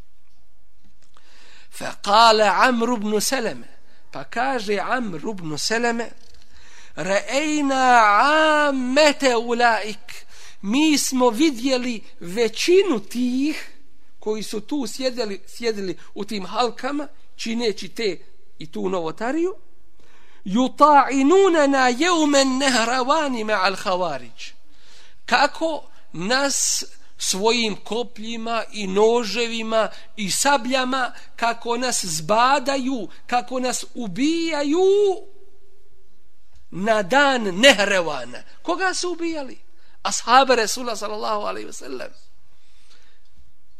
[1.71, 3.69] Fa kale Amr ibn Seleme.
[4.11, 6.11] Pa kaže Amr ibn Seleme
[6.95, 8.03] reejna
[8.69, 10.27] amete ulaik.
[10.63, 13.76] Mi smo vidjeli većinu tih
[14.27, 18.19] koji su tu sjedili, sjedili u tim halkama čineći te
[18.59, 19.55] i tu novotariju
[20.45, 24.53] yuta'inunana yawman nahrawani ma'al khawarij.
[25.27, 26.85] Kako nas
[27.19, 34.87] svojim kopljima i noževima i sabljama kako nas zbadaju kako nas ubijaju
[36.71, 39.59] na dan nehrevana koga su ubijali?
[40.03, 42.26] Ashabe Resula sallallahu alaihi wasallam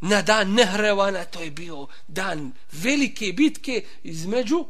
[0.01, 4.67] na dan nehrevana to je bio dan velike bitke između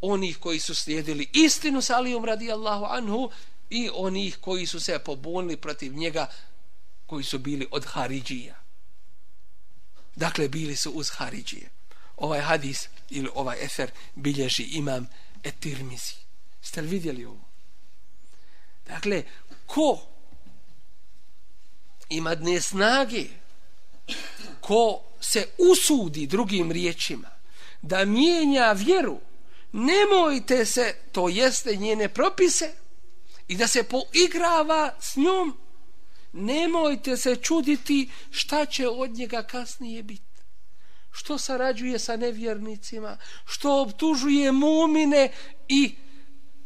[0.00, 3.30] onih koji su slijedili istinu sa Alijom radijallahu anhu
[3.70, 6.26] i onih koji su se pobunili protiv njega
[7.06, 8.60] koji su bili od Haridžija.
[10.16, 11.70] Dakle, bili su uz Haridžije.
[12.16, 15.08] Ovaj hadis ili ovaj efer bilježi imam
[15.42, 16.14] etirmizi.
[16.62, 17.44] Ste li vidjeli ovo?
[18.86, 19.22] Dakle,
[19.66, 20.06] ko
[22.08, 23.24] ima dne snage,
[24.60, 27.30] ko se usudi drugim riječima
[27.82, 29.20] da mijenja vjeru,
[29.72, 32.72] nemojte se, to jeste njene propise,
[33.48, 35.56] i da se poigrava s njom,
[36.32, 40.24] nemojte se čuditi šta će od njega kasnije biti.
[41.10, 45.32] Što sarađuje sa nevjernicima, što obtužuje mumine
[45.68, 45.94] i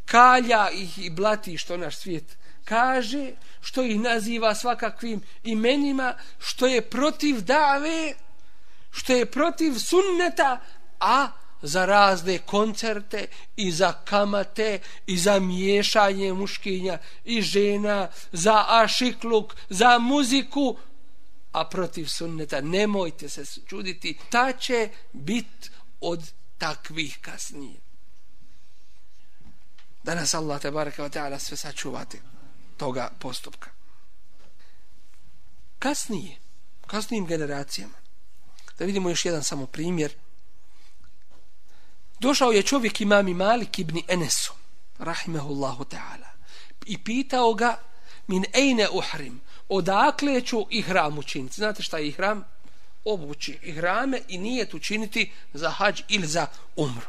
[0.05, 2.38] kalja ih i blati što naš svijet
[2.69, 8.14] kaže, što ih naziva svakakvim imenima, što je protiv dave,
[8.91, 10.61] što je protiv sunneta,
[11.01, 11.29] a
[11.62, 19.99] za razne koncerte i za kamate i za miješanje muškinja i žena, za ašikluk, za
[19.99, 20.77] muziku,
[21.53, 27.81] a protiv sunneta nemojte se čuditi, ta će bit od takvih kasnije.
[30.03, 32.21] Danas Allah te baraka wa ta'ala sve sačuvati
[32.79, 33.70] toga postupka.
[35.79, 36.37] Kasnije,
[36.87, 37.95] kasnijim generacijama,
[38.79, 40.14] da vidimo još jedan samo primjer,
[42.20, 44.53] Došao je čovjek imami Malik ibn Enesu,
[44.99, 46.29] rahimehullahu ta'ala,
[46.87, 47.79] i pitao ga,
[48.26, 51.55] min ejne uhrim, odakle ću ihram učiniti?
[51.55, 52.45] Znate šta je ihram?
[53.05, 57.07] Obući ihrame i nije tu činiti za hađ ili za umru.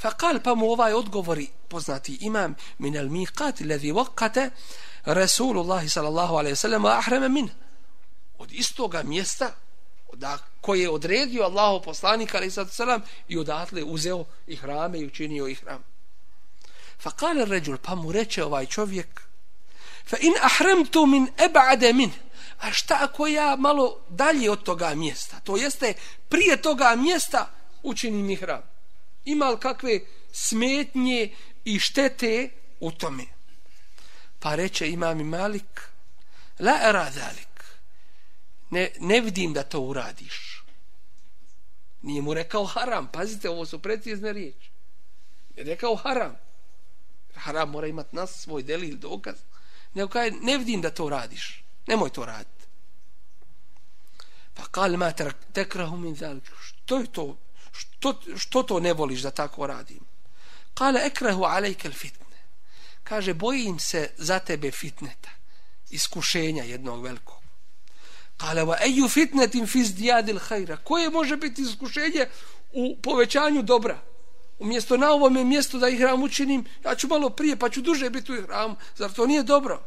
[0.00, 4.50] Fa kal pa mu ovaj odgovori poznati imam min al miqat ladhi waqata
[5.06, 7.50] Rasulullah sallallahu alaihi sallam sellem min
[8.38, 9.54] od istoga mjesta
[10.12, 15.06] da koje je odredio Allahu poslanik alaihi sad selam i odatle uzeo i hrame i
[15.06, 15.84] učinio i hram.
[16.98, 19.22] Fa kale ređul, pa mu reče ovaj čovjek,
[20.06, 22.12] fa in ahramtu min eba'ade min,
[22.58, 25.94] a šta ako ja malo dalje od toga mjesta, to jeste
[26.28, 27.50] prije toga mjesta
[27.82, 28.62] učinim i hram.
[29.24, 30.00] Ima li kakve
[30.32, 31.34] smetnje
[31.64, 32.48] i štete
[32.80, 33.35] u tome?
[34.38, 35.82] Pa reče imam Malik,
[36.58, 37.64] la era zalik,
[38.70, 40.62] ne, ne vidim da to uradiš.
[42.02, 43.08] Nije mu rekao haram.
[43.12, 44.70] Pazite, ovo su precizne riječi.
[45.56, 46.36] Je rekao haram.
[47.34, 49.34] Haram mora imati nas svoj delil dokaz.
[49.94, 51.64] Ne, kaj, ne vidim da to radiš.
[51.86, 52.64] Nemoj to raditi.
[54.54, 55.12] Pa kal ma
[55.52, 56.50] tekrahu min zalik.
[56.60, 57.36] Što je to?
[57.72, 60.00] Što, što to ne voliš da tako radim?
[60.74, 62.25] Kale ekrahu alejkel fitne.
[63.08, 65.30] Kaže, bojim se za tebe fitneta.
[65.90, 67.42] Iskušenja jednog velikog.
[68.36, 70.76] Kale wa eju fitnetim fi dijadil hajra.
[70.76, 72.26] Koje može biti iskušenje
[72.72, 73.98] u povećanju dobra?
[74.58, 78.10] Umjesto na ovome mjestu da ih hram učinim, ja ću malo prije pa ću duže
[78.10, 78.76] biti u hramu.
[78.96, 79.82] Zar to nije dobro?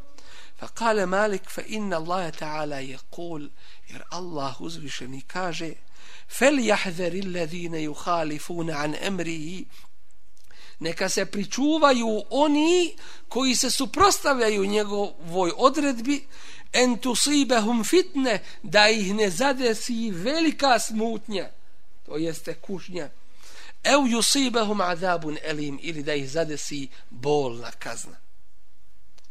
[0.59, 3.49] Fa kale Malik fa inna Allah ta'ala je kul
[3.88, 5.74] jer Allah uzvišeni kaže
[6.28, 9.65] fel jahzeri alladhina yukhalifuna an amrihi
[10.80, 12.95] neka se pričuvaju oni
[13.27, 16.27] koji se suprostavljaju njegovoj odredbi
[16.73, 21.49] en tusibahum fitne da ih ne zadesi velika smutnja
[22.09, 23.09] to jeste kušnja.
[23.84, 28.15] Eu yusibahum azabun elim ili da ih zadesi bolna kazna.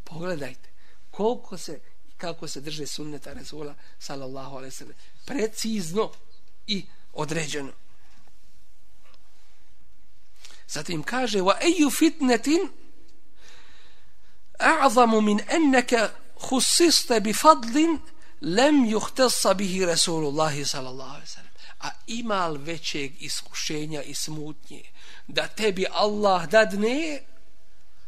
[0.05, 0.69] Pogledajte
[1.11, 1.81] koliko se
[2.17, 4.95] kako se drže sunneta Resula sallallahu alaihi sallam.
[5.27, 6.11] Precizno
[6.67, 7.73] i određeno
[10.69, 12.69] zatim kaže wa eju fitnetin
[14.59, 16.11] a'zamu min annaka
[16.49, 17.99] khussista bi fadlin
[18.41, 21.49] lem juhtesa bihi Rasulullah sallallahu alaihi wasallam.
[21.81, 24.83] A imal većeg iskušenja i smutnje
[25.27, 27.23] da tebi Allah dadne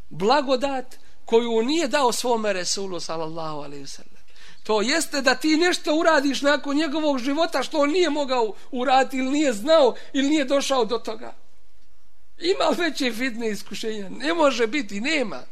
[0.08, 4.20] blagodat koju nije dao svome Resulu sallallahu alaihi wasallam.
[4.62, 9.30] To jeste da ti nešto uradiš nakon njegovog života što on nije mogao uraditi ili
[9.30, 11.34] nije znao ili nije došao do toga.
[12.40, 14.08] Ima veće fitne iskušenja.
[14.08, 15.42] Ne može biti, nema.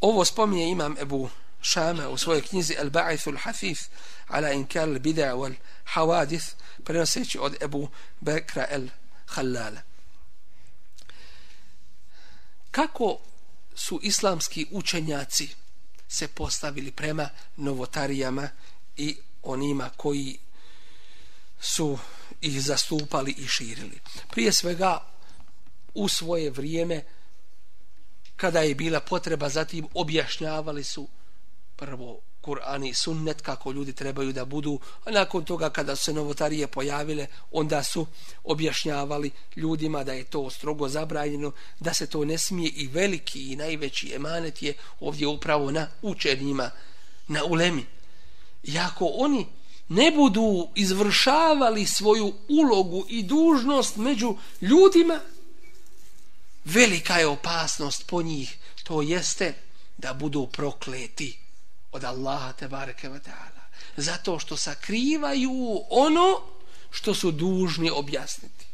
[0.00, 1.30] Ovo spominje imam Ebu
[1.60, 3.80] Šama u svojoj knjizi El Ba'ithu Al Hafif
[4.28, 5.54] ala inkar al bid'a wal
[5.94, 7.88] hawadith prenoseći od Ebu
[8.20, 8.88] Bekra El
[9.26, 9.80] Halala.
[12.70, 13.18] kako
[13.74, 15.48] su islamski učenjaci
[16.08, 18.48] se postavili prema novotarijama
[18.96, 20.38] i onima koji
[21.60, 21.98] su
[22.46, 24.00] ih zastupali i širili.
[24.30, 24.98] Prije svega
[25.94, 27.02] u svoje vrijeme
[28.36, 31.08] kada je bila potreba zatim objašnjavali su
[31.76, 36.12] prvo Kur'an i sunnet kako ljudi trebaju da budu a nakon toga kada su se
[36.12, 38.06] novotarije pojavile onda su
[38.44, 43.56] objašnjavali ljudima da je to strogo zabranjeno da se to ne smije i veliki i
[43.56, 46.70] najveći emanet je ovdje upravo na učenjima
[47.28, 47.86] na ulemi
[48.62, 49.46] i ako oni
[49.88, 55.20] ne budu izvršavali svoju ulogu i dužnost među ljudima
[56.64, 58.58] velika je opasnost po njih.
[58.84, 59.54] To jeste
[59.98, 61.38] da budu prokleti
[61.92, 63.66] od Allaha te bareke ve taala.
[63.96, 65.52] Zato što sakrivaju
[65.90, 66.40] ono
[66.90, 68.66] što su dužni objasniti.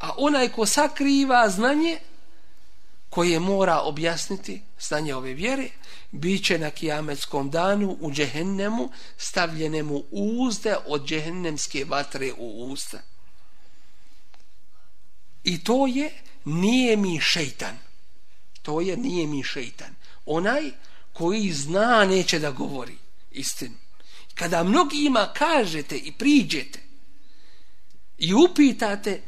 [0.00, 1.98] A onaj ko sakriva znanje
[3.14, 5.68] koje mora objasniti stanje ove vjere
[6.10, 12.98] bit će na kijametskom danu u džehennemu stavljenemu uzde od džehennemske vatre u usta.
[15.44, 16.10] I to je
[16.44, 17.78] nije mi šeitan.
[18.62, 19.94] To je nije mi šeitan.
[20.26, 20.70] Onaj
[21.12, 22.96] koji zna neće da govori
[23.30, 23.76] istinu.
[24.34, 26.80] Kada mnogima kažete i priđete
[28.18, 29.22] i upitate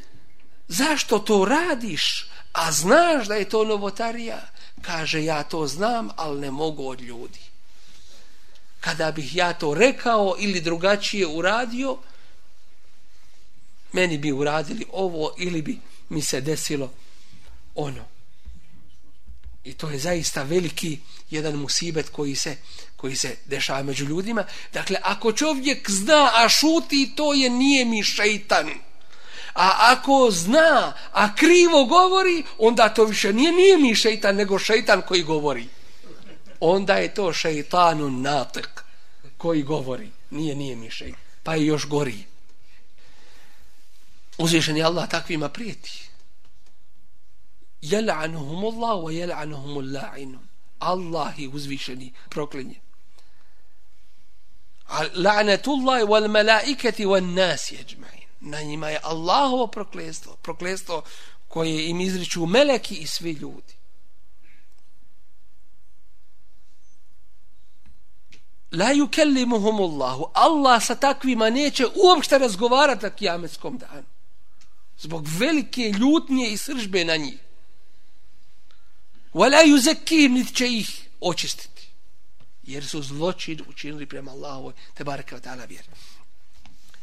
[0.68, 2.26] zašto to radiš,
[2.56, 4.48] a znaš da je to novotarija,
[4.82, 7.38] kaže ja to znam, ali ne mogu od ljudi.
[8.80, 11.98] Kada bih ja to rekao ili drugačije uradio,
[13.92, 15.78] meni bi uradili ovo ili bi
[16.08, 16.92] mi se desilo
[17.74, 18.04] ono.
[19.64, 20.98] I to je zaista veliki
[21.30, 22.56] jedan musibet koji se
[22.96, 24.44] koji se dešava među ljudima.
[24.72, 28.70] Dakle, ako čovjek zna, a šuti, to je nije mi šeitan.
[29.56, 35.02] A ako zna, a krivo govori, onda to više nije nije mi šeitan, nego šeitan
[35.02, 35.68] koji govori.
[36.60, 38.84] Onda je to šeitanu natek
[39.36, 40.10] koji govori.
[40.30, 41.20] Nije, nije mi šeitan.
[41.42, 42.24] Pa je još gori.
[44.38, 46.06] Uzvišen je Allah takvima prijeti
[47.82, 50.44] jel'anuhumullah wa jel'anuhumul la'inun.
[50.78, 52.80] Allah je uzvišeni proklinje.
[55.14, 58.25] La'natullahi wal malaikati wan nas yajma'in.
[58.40, 61.02] Na njima je Allahovo prokletstvo, prokletstvo
[61.48, 63.76] koje im izriču meleki i svi ljudi.
[68.72, 70.30] La yukallimuhumullahu.
[70.34, 74.06] Allah sa takvima neće uopšte razgovarati na kijametskom danu.
[74.98, 77.38] Zbog velike ljutnje i sržbe na njih.
[79.32, 81.88] Wala yuzakkim nit će ih očistiti.
[82.62, 85.66] Jer su zločin učinili prema Allahu te bareke ve taala.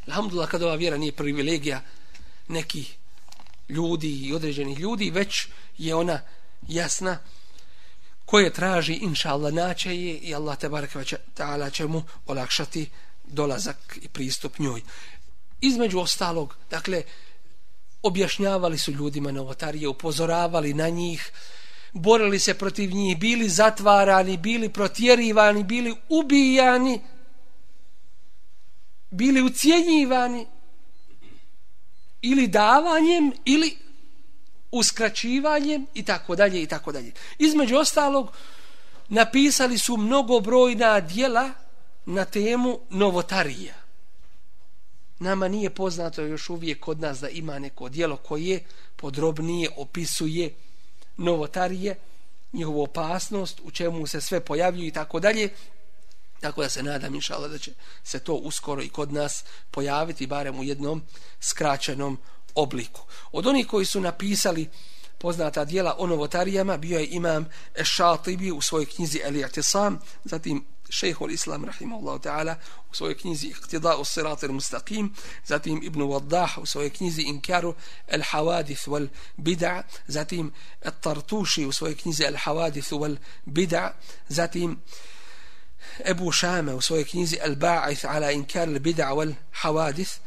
[0.08, 1.82] Alhamdulillah kada ova vjera nije privilegija
[2.48, 2.98] nekih
[3.70, 5.48] ljudi i određenih ljudi, već
[5.78, 6.22] je ona
[6.68, 7.18] jasna
[8.26, 10.92] koje traži inša Allah naće je i Allah te barek
[11.34, 12.90] taala će mu olakšati
[13.24, 14.82] dolazak i pristup njoj.
[15.62, 17.04] Između ostalog, dakle,
[18.04, 21.32] objašnjavali su ljudima novotarije, upozoravali na njih,
[21.94, 27.02] borili se protiv njih, bili zatvarani, bili protjerivani, bili ubijani,
[29.14, 30.48] bili ucijenjivani
[32.22, 33.78] ili davanjem ili
[34.72, 37.12] uskraćivanjem i tako dalje i tako dalje.
[37.40, 38.32] Između ostalog
[39.10, 41.50] napisali su mnogobrojna dijela
[42.06, 43.74] na temu novotarija.
[45.20, 48.64] Nama nije poznato još uvijek kod nas da ima neko dijelo koje
[48.96, 50.54] podrobnije opisuje
[51.18, 51.96] novotarije,
[52.54, 55.50] njihovu opasnost, u čemu se sve pojavljuju i tako dalje.
[56.44, 57.72] Tako da se nadam, inšala, da će
[58.04, 61.04] se to uskoro i kod nas pojaviti, barem u jednom
[61.40, 62.18] skraćenom
[62.56, 63.02] obliku.
[63.32, 64.70] Od onih koji su napisali
[65.18, 71.66] poznata dijela o novotarijama, bio je imam Ešatibi u svojoj knjizi Elijatisam, zatim šejhul islam
[71.66, 72.56] rahimahullahu ta'ala
[72.92, 75.10] u svojoj knjizi Iqtida u sirat mustaqim
[75.46, 77.74] zatim ibn Waddah u svojoj knjizi inkaru
[78.12, 83.92] al hawadith wal bid'a zatim Tartuši tartushi u svojoj knjizi al hawadith wal bid'a
[84.28, 84.78] zatim
[86.06, 90.18] Ebu Šame u svojoj knjizi Al-Ba'ith ala inkar al-bid'a wal hawadith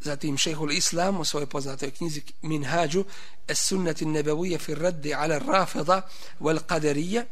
[0.00, 3.04] zatim šehhul islam u svojoj poznatoj knjizi Minhađu
[3.48, 6.02] as-sunnati an-nabawiyya fi ar-radd ala ar-rafida
[6.40, 7.24] wal qadariyya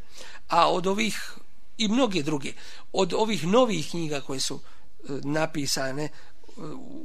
[0.49, 1.17] a od ovih
[1.81, 2.53] i mnoge druge.
[2.93, 6.11] Od ovih novih knjiga koje su e, napisane e,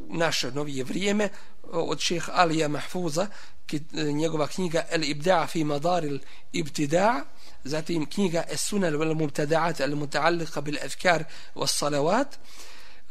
[0.10, 1.30] naše novije vrijeme,
[1.64, 3.28] od šeha Alija Mahfuza,
[3.74, 6.20] e, njegova knjiga El Ibda'a fi Madaril
[6.54, 7.22] Ibtida'a,
[7.66, 12.38] zatim knjiga Es-Sunan wal Mubtada'at al Muta'alliqa bil afkar was Salawat,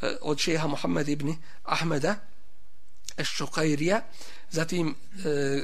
[0.02, 2.16] eh, od šeha Muhammed ibn Ahmeda,
[3.16, 4.02] Es Šuqairija,
[4.50, 4.94] zatim
[5.24, 5.62] eh,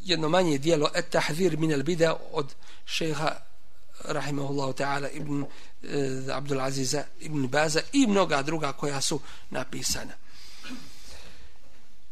[0.00, 3.44] jedno manje dijelo et tahzir min al bida od šeha
[4.04, 5.44] rahimahullahu ta'ala ibn
[5.82, 10.12] e, Abdul Aziza ibn Baza i mnoga druga koja su napisana.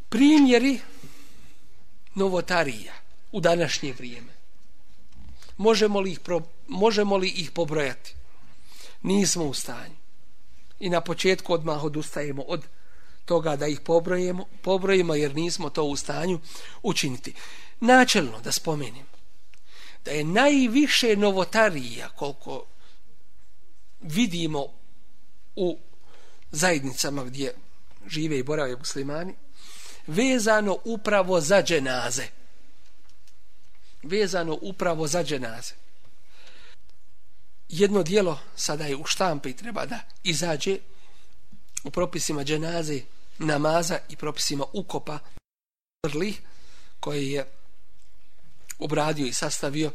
[0.08, 0.80] Primjeri
[2.14, 2.92] novotarija
[3.32, 4.32] u današnje vrijeme
[5.56, 8.14] možemo li ih, pro, možemo li ih pobrojati
[9.02, 9.96] nismo u stanju
[10.80, 12.62] i na početku odmah odustajemo od
[13.24, 16.40] toga da ih pobrojimo, pobrojimo jer nismo to u stanju
[16.82, 17.34] učiniti.
[17.80, 19.06] Načelno da spomenim
[20.04, 22.64] da je najviše novotarija koliko
[24.00, 24.66] vidimo
[25.56, 25.78] u
[26.50, 27.54] zajednicama gdje
[28.06, 29.34] žive i borave muslimani
[30.06, 32.26] vezano upravo za dženaze.
[34.02, 35.74] Vezano upravo za dženaze.
[37.68, 40.78] Jedno dijelo sada je u štampi i treba da izađe
[41.84, 43.00] u propisima dženaze
[43.38, 45.18] namaza i propisima ukopa
[46.06, 46.36] vrli
[47.00, 47.46] koji je
[48.78, 49.92] obradio i sastavio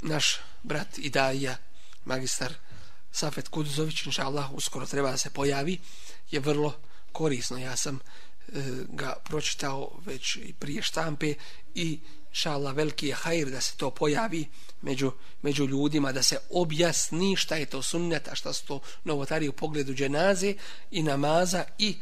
[0.00, 1.56] naš brat Idaija,
[2.04, 2.54] magistar
[3.12, 5.78] Safet Kuduzović, inša Allah, uskoro treba da se pojavi,
[6.30, 6.74] je vrlo
[7.12, 7.58] korisno.
[7.58, 8.00] Ja sam e,
[8.88, 11.34] ga pročitao već i prije štampe
[11.74, 12.00] i
[12.32, 14.48] šala veliki je hajr da se to pojavi
[14.82, 15.12] među,
[15.42, 19.52] među ljudima, da se objasni šta je to sunnet, a šta su to novotari u
[19.52, 20.54] pogledu dženaze
[20.90, 21.96] i namaza i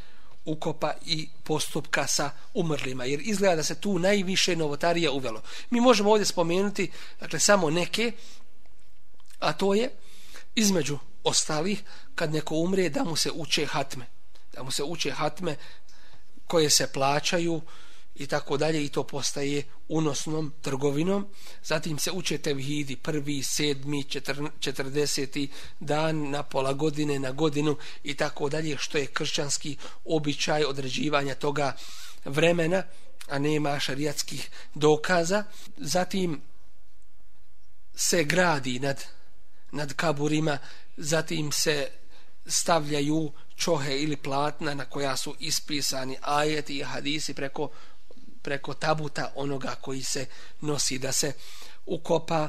[0.45, 5.43] ukopa i postupka sa umrlima, jer izgleda da se tu najviše novotarija uvelo.
[5.71, 8.13] Mi možemo ovdje spomenuti, dakle, samo neke,
[9.39, 9.91] a to je
[10.55, 11.83] između ostalih,
[12.15, 14.07] kad neko umre, da mu se uče hatme.
[14.53, 15.57] Da mu se uče hatme
[16.47, 17.61] koje se plaćaju,
[18.15, 21.27] i tako dalje i to postaje unosnom trgovinom.
[21.65, 24.05] Zatim se uče tevhidi prvi, sedmi,
[24.61, 25.49] četrdeseti
[25.81, 31.77] dan na pola godine, na godinu i tako dalje što je kršćanski običaj određivanja toga
[32.25, 32.83] vremena,
[33.29, 35.45] a nema šarijatskih dokaza.
[35.77, 36.41] Zatim
[37.95, 39.05] se gradi nad,
[39.73, 40.59] nad kaburima,
[40.97, 41.89] zatim se
[42.47, 47.71] stavljaju čohe ili platna na koja su ispisani ajeti i hadisi preko
[48.43, 50.27] preko tabuta onoga koji se
[50.61, 51.33] nosi da se
[51.87, 52.49] ukopa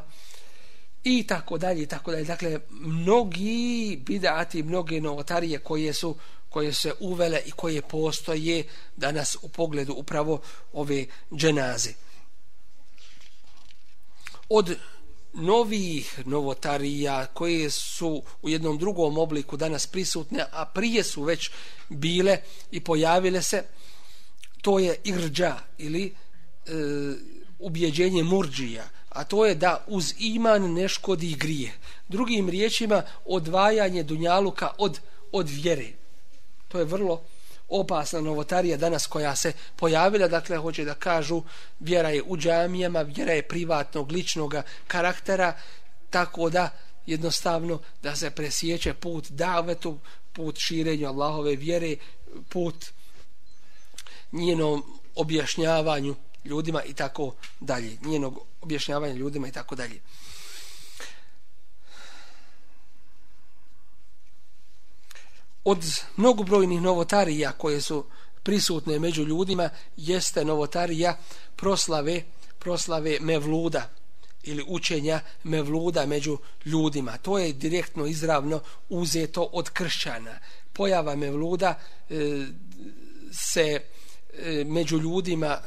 [1.04, 2.24] i tako dalje i tako dalje.
[2.24, 6.16] Dakle mnogi bidati mnoge novotarije koje su
[6.50, 8.64] koje se uvele i koje postoje
[8.96, 10.42] danas u pogledu upravo
[10.74, 11.94] ove dženaze.
[14.50, 14.78] Od
[15.34, 21.52] novih novotarija koje su u jednom drugom obliku danas prisutne a prije su već
[21.90, 22.38] bile
[22.72, 23.64] i pojavile se
[24.62, 26.72] to je irđa ili e,
[27.60, 31.72] ubjeđenje murđija, a to je da uz iman ne škodi grije.
[32.08, 35.00] Drugim riječima, odvajanje dunjaluka od,
[35.32, 35.88] od vjere.
[36.68, 37.22] To je vrlo
[37.70, 41.44] opasna novotarija danas koja se pojavila, dakle, hoće da kažu
[41.80, 44.56] vjera je u džamijama, vjera je privatnog, ličnog
[44.88, 45.54] karaktera,
[46.10, 46.70] tako da
[47.06, 50.00] jednostavno da se presjeće put davetu,
[50.34, 51.96] put širenju Allahove vjere,
[52.50, 52.86] put
[54.32, 54.84] njenom
[55.16, 56.16] objašnjavanju
[56.46, 57.98] ljudima i tako dalje.
[58.02, 60.02] Njenog objašnjavanja ljudima i tako dalje.
[65.64, 68.06] Od mnogobrojnih novotarija koje su
[68.44, 71.18] prisutne među ljudima jeste novotarija
[71.56, 72.24] proslave
[72.60, 73.90] proslave Mevluda
[74.44, 77.18] ili učenja Mevluda među ljudima.
[77.18, 80.40] To je direktno izravno uzeto od kršćana.
[80.74, 81.80] Pojava Mevluda
[82.10, 82.16] e,
[83.32, 83.82] se
[84.34, 85.62] E, među ljudima e,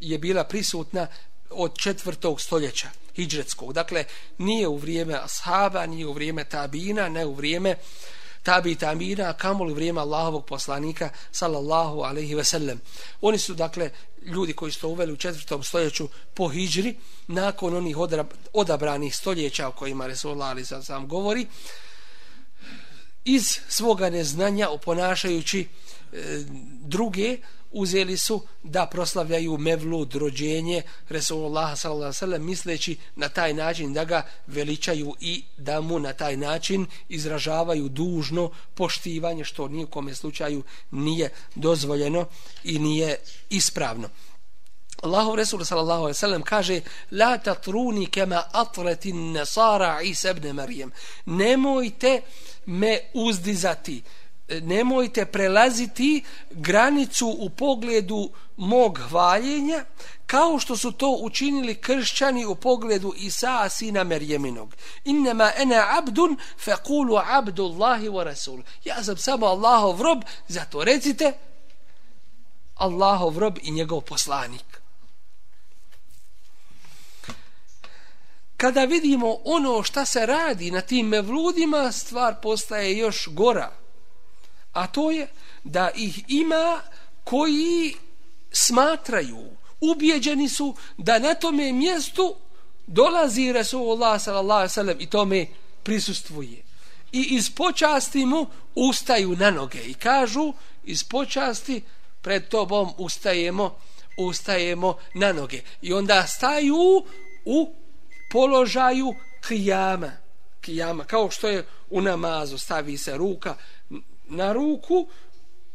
[0.00, 1.06] je bila prisutna
[1.50, 3.72] od četvrtog stoljeća hijđretskog.
[3.72, 4.04] Dakle,
[4.38, 7.76] nije u vrijeme ashaba, nije u vrijeme tabina, ne u vrijeme
[8.42, 12.80] tabi tamina, a kamoli u vrijeme Allahovog poslanika, sallallahu alaihi ve sellem.
[13.20, 13.90] Oni su, dakle,
[14.22, 16.96] ljudi koji su to uveli u četvrtom stoljeću po hijđri,
[17.26, 17.96] nakon onih
[18.52, 21.46] odabranih stoljeća o kojima Resulullah ali sam govori,
[23.24, 25.68] iz svoga neznanja oponašajući
[26.12, 26.44] E,
[26.80, 27.38] druge
[27.70, 32.38] uzeli su da proslavljaju mevlud rođenje Resulullah s.a.v.
[32.38, 38.50] misleći na taj način da ga veličaju i da mu na taj način izražavaju dužno
[38.74, 42.26] poštivanje što nijekom slučaju nije dozvoljeno
[42.64, 43.16] i nije
[43.50, 44.08] ispravno.
[45.02, 46.80] Allahov Resul sallallahu alejhi ve sellem kaže
[47.10, 50.90] la tatruni kama atratin nasara Isa ibn Maryam
[51.26, 52.20] nemojte
[52.66, 54.02] me uzdizati
[54.48, 59.84] nemojte prelaziti granicu u pogledu mog hvaljenja
[60.26, 64.74] kao što su to učinili kršćani u pogledu Isa sina Merjeminog.
[65.04, 68.62] Innama ena abdun fekulu abdullahi wa rasul.
[68.84, 71.32] Ja sam samo Allahov rob, zato recite
[72.74, 74.80] Allahov rob i njegov poslanik.
[78.56, 83.77] Kada vidimo ono šta se radi na tim mevludima, stvar postaje još gora.
[84.72, 85.28] A to je
[85.64, 86.80] da ih ima
[87.24, 87.94] koji
[88.52, 89.44] smatraju,
[89.80, 92.36] ubijeđeni su da na tome mjestu
[92.86, 95.46] dolazi Resulullah sallallahu sallam i tome
[95.82, 96.62] prisustvuje.
[97.12, 100.52] I iz počasti mu ustaju na noge i kažu
[100.84, 101.82] iz počasti
[102.22, 103.76] pred tobom ustajemo
[104.18, 105.60] ustajemo na noge.
[105.82, 107.06] I onda staju
[107.44, 107.74] u
[108.30, 109.14] položaju
[109.48, 110.12] kijama.
[110.60, 113.56] Kijama, kao što je u namazu, stavi se ruka
[114.28, 115.08] na ruku,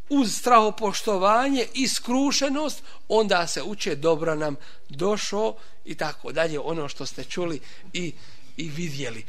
[0.10, 4.56] uz strahopoštovanje i skrušenost, onda se uče dobro nam
[4.90, 5.54] došo
[5.86, 7.60] i tako dalje, ono što ste čuli
[7.94, 8.14] i,
[8.58, 9.26] i vidjeli.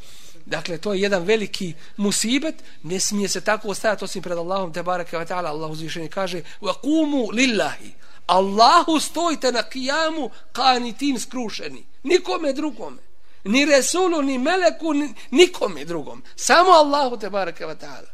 [0.47, 4.83] Dakle, to je jedan veliki musibet, ne smije se tako ostajati osim pred Allahom, te
[4.83, 7.93] baraka wa ta'ala, Allah uzvišenje kaže, wa kumu lillahi,
[8.27, 13.03] Allahu stojite na kijamu, kanitim skrušeni, nikome drugome,
[13.45, 18.14] ni Resulu, ni Meleku, ni, nikome drugom, samo Allahu te baraka wa ta'ala.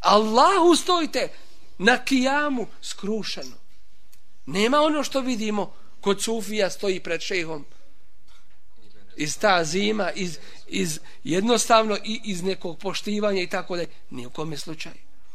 [0.00, 1.28] Allahu stojite
[1.78, 3.56] na kijamu skrušeno.
[4.46, 7.64] Nema ono što vidimo kod Sufija stoji pred šehom
[9.16, 14.30] iz ta zima, iz, iz jednostavno i iz nekog poštivanja i tako da ni u
[14.30, 14.94] kome slučaju.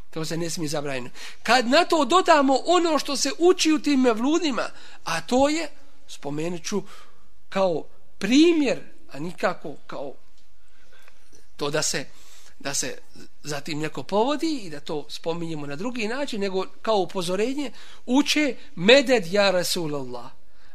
[0.10, 1.16] To se ne smije zabraniti.
[1.44, 4.70] Kad na to dodamo ono što se uči u tim mevludima,
[5.04, 5.68] a to je,
[6.08, 6.84] spomenut ću,
[7.50, 7.84] kao
[8.18, 8.80] primjer,
[9.12, 10.14] a nikako kao
[11.58, 12.06] to da se
[12.64, 12.98] da se
[13.44, 17.72] zatim neko povodi i da to spominjemo na drugi način, nego kao upozorenje,
[18.06, 20.32] uče meded ja Rasulullah.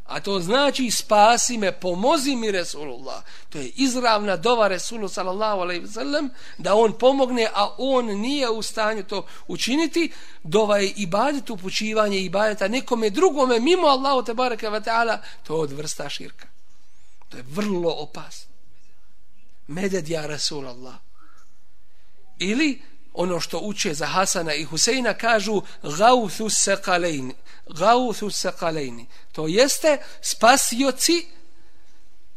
[0.07, 3.23] A to znači spasi me, pomozi mi Resulullah.
[3.49, 8.49] To je izravna dova Resulu sallallahu alaihi wa sallam da on pomogne, a on nije
[8.49, 10.11] u stanju to učiniti.
[10.43, 15.17] Dova je ibadet upućivanje ibadeta nekome drugome mimo Allahu te baraka wa ta'ala.
[15.43, 16.47] To je od vrsta širka.
[17.29, 18.51] To je vrlo opasno.
[19.67, 21.06] Meded ja Resulullah.
[22.39, 22.81] Ili
[23.13, 25.61] ono što uče za Hasana i Huseina kažu
[25.97, 27.33] gauthu sekalejni.
[27.69, 29.05] Gauthu sekalejni.
[29.31, 31.25] To jeste spasioci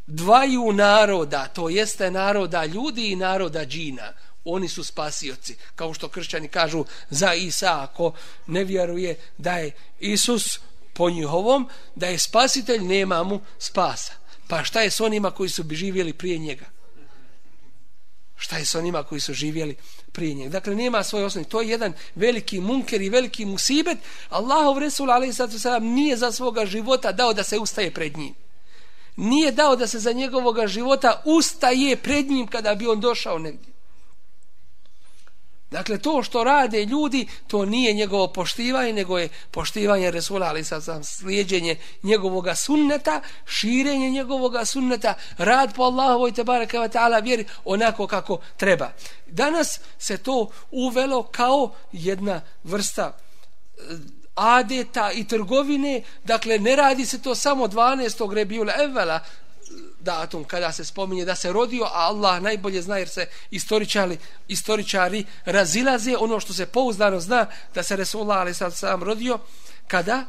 [0.07, 1.47] dvaju naroda.
[1.47, 4.13] To jeste naroda ljudi i naroda džina.
[4.45, 5.57] Oni su spasioci.
[5.77, 8.13] Kao što kršćani kažu za Isa ako
[8.47, 10.61] ne vjeruje da je Isus
[10.93, 14.13] po njihovom, da je spasitelj, nema mu spasa.
[14.49, 16.67] Pa šta je s onima koji su živjeli prije njega?
[18.41, 19.77] Šta je sa onima koji su živjeli
[20.13, 20.51] prije njega.
[20.51, 21.49] Dakle, nema svoje osnovi.
[21.49, 23.99] To je jedan veliki munker i veliki musibet.
[24.29, 28.35] Allahov Resul, ali sad nije za svoga života dao da se ustaje pred njim.
[29.17, 33.70] Nije dao da se za njegovog života ustaje pred njim kada bi on došao negdje.
[35.71, 40.85] Dakle, to što rade ljudi, to nije njegovo poštivanje, nego je poštivanje Resula, ali sad
[40.85, 47.45] sam slijedjenje njegovog sunneta, širenje njegovog sunneta, rad po Allahovoj te baraka wa ta'ala vjeri
[47.65, 48.91] onako kako treba.
[49.27, 53.81] Danas se to uvelo kao jedna vrsta eh,
[54.35, 58.35] adeta i trgovine, dakle ne radi se to samo 12.
[58.35, 59.21] rebijula evvela,
[60.01, 65.25] datum kada se spominje da se rodio, a Allah najbolje zna jer se istoričari, istoričari
[65.45, 66.17] razilaze.
[66.19, 69.39] Ono što se pouzdano zna da se Resulullah ali sad sam rodio
[69.87, 70.25] kada?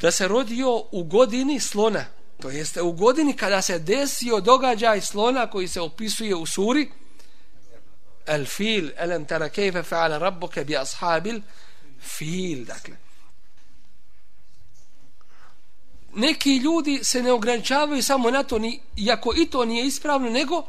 [0.00, 2.04] Da se rodio u godini slona
[2.42, 6.90] to jeste u godini kada se desio događaj slona koji se opisuje u suri
[8.26, 11.40] el fil elem tara kejfe fa'ala rabbuke bi ashabil
[12.00, 13.03] fil dakle.
[16.16, 20.62] Neki ljudi se ne ograničavaju samo na to, ni, iako i to nije ispravno, nego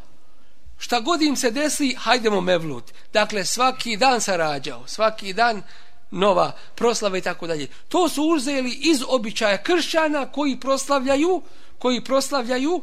[0.78, 2.92] šta god im se desi, hajdemo mevlut.
[3.14, 5.64] Dakle, svaki dan se rađao, svaki dan
[6.12, 7.68] nova proslava i tako dalje.
[7.88, 11.42] To su uzeli iz običaja kršćana koji proslavljaju,
[11.80, 12.82] koji proslavljaju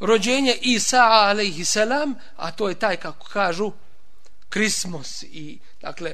[0.00, 3.72] rođenje Isa alaihi selam, a to je taj, kako kažu,
[4.48, 6.12] Krismos i, dakle,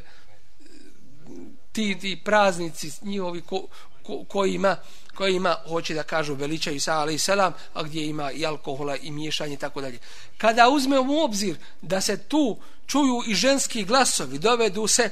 [1.72, 3.66] ti, ti praznici njihovi ko,
[4.10, 4.76] ko, kojima
[5.14, 9.10] koje ima, hoće da kažu veličaju Isa ali selam, a gdje ima i alkohola i
[9.10, 9.98] miješanje i tako dalje.
[10.38, 12.56] Kada uzmemo u obzir da se tu
[12.86, 15.10] čuju i ženski glasovi, dovedu se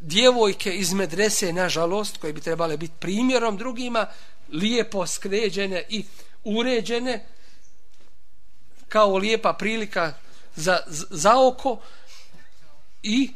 [0.00, 4.06] djevojke iz medrese, nažalost, koje bi trebale biti primjerom drugima,
[4.52, 6.04] lijepo skređene i
[6.44, 7.26] uređene,
[8.88, 10.12] kao lijepa prilika
[10.56, 10.78] za,
[11.10, 11.78] za oko
[13.02, 13.30] i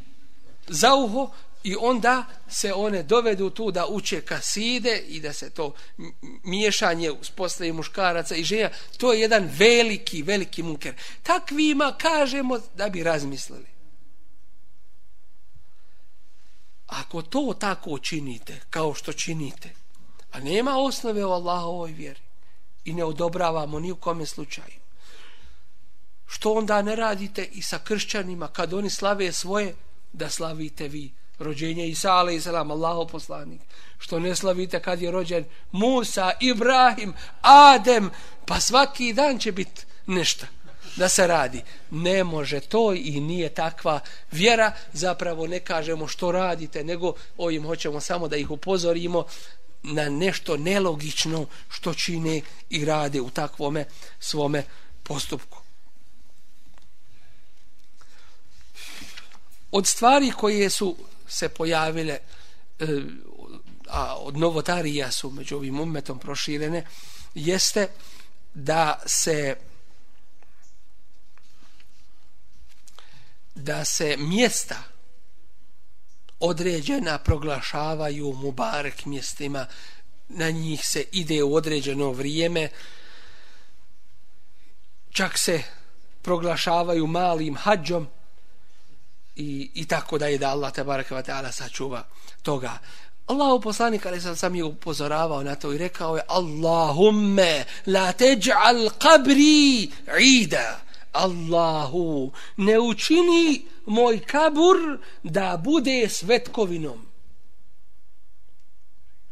[0.68, 1.30] za uho,
[1.64, 5.74] i onda se one dovedu tu da uče kaside i da se to
[6.42, 10.94] miješanje uspostavi muškaraca i žena, to je jedan veliki, veliki munker.
[11.22, 13.74] Takvima kažemo da bi razmislili.
[16.86, 19.70] ako to tako činite, kao što činite,
[20.32, 22.20] a nema osnove u Allahovoj vjeri
[22.84, 24.80] i ne odobravamo ni u kome slučaju,
[26.26, 29.74] što onda ne radite i sa kršćanima kad oni slave svoje,
[30.12, 32.46] da slavite vi rođenje Isa a.s.
[32.46, 33.60] Allaho poslanik,
[33.98, 38.10] što ne slavite kad je rođen Musa, Ibrahim, Adem,
[38.46, 40.46] pa svaki dan će biti nešto
[40.96, 41.62] da se radi.
[41.90, 44.00] Ne može to i nije takva
[44.32, 49.24] vjera, zapravo ne kažemo što radite, nego ovim hoćemo samo da ih upozorimo
[49.82, 53.84] na nešto nelogično što čine i rade u takvome
[54.20, 54.64] svome
[55.02, 55.58] postupku.
[59.70, 60.96] Od stvari koje su
[61.26, 62.18] se pojavile
[62.78, 62.86] e,
[63.88, 66.86] a od novotarija su među ovim umetom proširene
[67.34, 67.88] jeste
[68.54, 69.56] da se
[73.54, 74.82] da se mjesta
[76.40, 79.66] određena proglašavaju mubarek mjestima
[80.28, 82.68] na njih se ide u određeno vrijeme
[85.10, 85.62] čak se
[86.22, 88.08] proglašavaju malim hađom
[89.36, 92.04] i, i tako da je da Allah tabaraka wa ta'ala sačuva
[92.42, 92.78] toga.
[93.26, 98.90] Allahu poslanik ali sam sam je upozoravao na to i rekao je Allahumme la teđ'al
[98.98, 100.80] qabri ida.
[101.12, 104.76] Allahu ne učini moj kabur
[105.22, 107.06] da bude svetkovinom.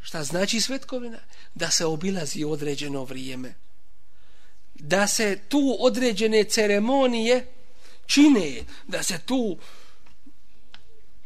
[0.00, 1.18] Šta znači svetkovina?
[1.54, 3.54] Da se obilazi određeno vrijeme.
[4.74, 7.52] Da se tu određene ceremonije
[8.06, 9.58] čine da se tu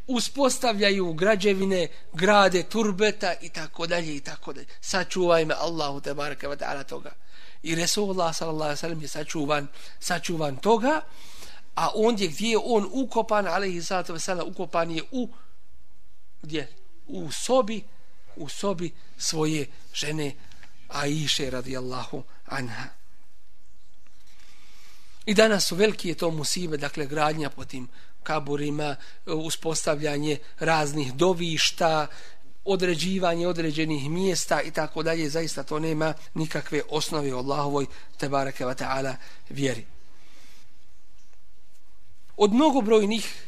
[0.07, 4.67] uspostavljaju građevine, grade turbeta i tako dalje i tako dalje.
[4.81, 7.11] Sačuvaj me Allahu te baraka wa ta'ala toga.
[7.63, 9.67] I Resulullah sallallahu alaihi sallam je sačuvan,
[10.01, 11.01] sačuvan toga,
[11.75, 15.29] a ondje gdje je on ukopan, alaihi sallatu wa sallam, ukopan je u,
[16.43, 16.73] gdje?
[17.07, 17.83] U sobi,
[18.37, 20.35] u sobi svoje žene
[20.89, 22.85] Aiše radijallahu anha.
[25.27, 27.89] I danas su veliki je to musibe, dakle gradnja po tim
[28.27, 28.97] kaburima,
[29.27, 32.07] uspostavljanje raznih dovišta,
[32.67, 37.87] određivanje određenih mjesta i tako dalje, zaista to nema nikakve osnove u Allahovoj
[38.19, 39.15] tebareke wa ta'ala
[39.49, 39.87] vjeri.
[42.37, 43.47] Od mnogobrojnih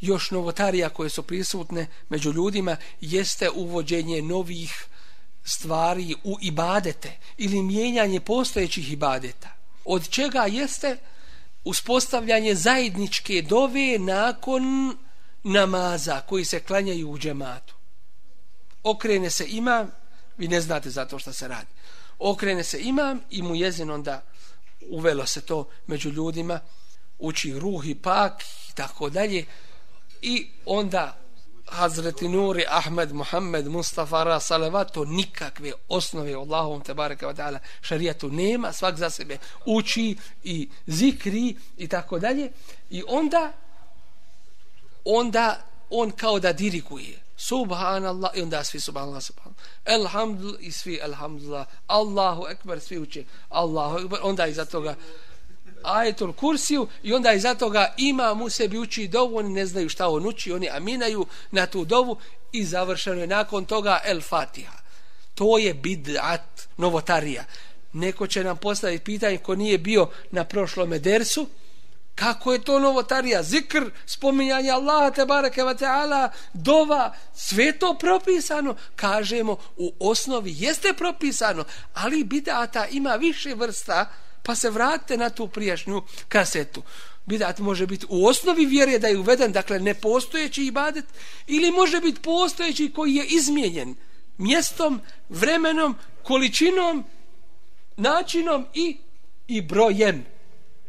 [0.00, 4.86] još novotarija koje su prisutne među ljudima jeste uvođenje novih
[5.44, 9.48] stvari u ibadete ili mijenjanje postojećih ibadeta.
[9.84, 10.96] Od čega jeste
[11.66, 14.96] uspostavljanje zajedničke dove nakon
[15.42, 17.74] namaza koji se klanjaju u džematu.
[18.82, 19.90] Okrene se imam,
[20.36, 21.66] vi ne znate za to što se radi.
[22.18, 24.22] Okrene se imam i mu jezin onda
[24.88, 26.60] uvelo se to među ljudima,
[27.18, 29.44] uči ruh i pak i tako dalje.
[30.22, 31.18] I onda
[31.66, 38.72] Hazreti Nuri, Ahmed, Muhammed, Mustafa, Ra, Salavat, nikakve osnove Allahom te bareka ta'ala šarijatu nema,
[38.72, 42.52] svak za sebe uči i zikri i tako dalje.
[42.90, 43.52] I onda,
[45.04, 49.64] onda on kao da diriguje Subhanallah, i onda svi subhanallah, subhanallah.
[49.84, 51.66] Elhamdulillah, i svi elhamdulillah.
[51.86, 53.24] Allahu ekber, svi uče.
[53.48, 54.94] Allahu ekber, onda iza toga
[55.82, 60.08] ajetul kursiju i onda iz toga ima mu sebi uči dovu, oni ne znaju šta
[60.08, 62.16] on uči, oni aminaju na tu dovu
[62.52, 64.78] i završeno je nakon toga el fatiha.
[65.34, 67.44] To je bid'at novotarija.
[67.92, 71.46] Neko će nam postaviti pitanje ko nije bio na prošlom dersu,
[72.16, 73.42] kako je to novotarija?
[73.42, 78.76] Zikr, spominjanje Allaha te bareke ve ta'ala, dova, sve to propisano.
[78.96, 81.64] Kažemo, u osnovi jeste propisano,
[81.94, 84.06] ali bid'ata ima više vrsta,
[84.46, 86.82] pa se vratite na tu prijašnju kasetu.
[87.26, 91.04] Bidat može biti u osnovi vjere da je uveden, dakle nepostojeći ibadet,
[91.46, 93.94] ili može biti postojeći koji je izmijenjen
[94.38, 97.04] mjestom, vremenom, količinom,
[97.96, 98.96] načinom i,
[99.48, 100.26] i brojem.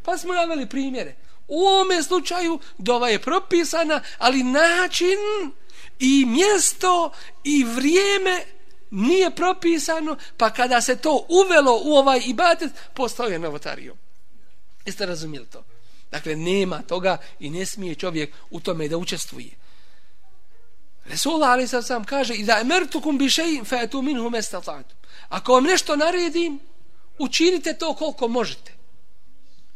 [0.03, 1.16] Pa smo naveli primjere.
[1.47, 5.18] U ovome slučaju dova je propisana, ali način
[5.99, 7.12] i mjesto
[7.43, 8.57] i vrijeme
[8.92, 13.98] nije propisano, pa kada se to uvelo u ovaj ibadet, postao je novotarijom.
[14.86, 15.64] Jeste razumijeli to?
[16.12, 19.52] Dakle, nema toga i ne smije čovjek u tome da učestvuje.
[21.06, 24.32] Resul ali sam sam kaže i da emertukum bi šeji fe tu minhu.
[25.30, 26.60] Ako vam nešto naredim,
[27.18, 28.74] učinite to koliko možete.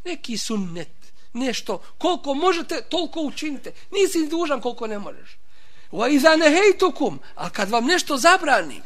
[0.05, 3.71] Neki sunnet, nešto, koliko možete, toliko učinite.
[3.91, 5.37] Nisi dužan koliko ne možeš.
[5.91, 8.81] Wa iza nehejtukum, a kad vam nešto zabranim,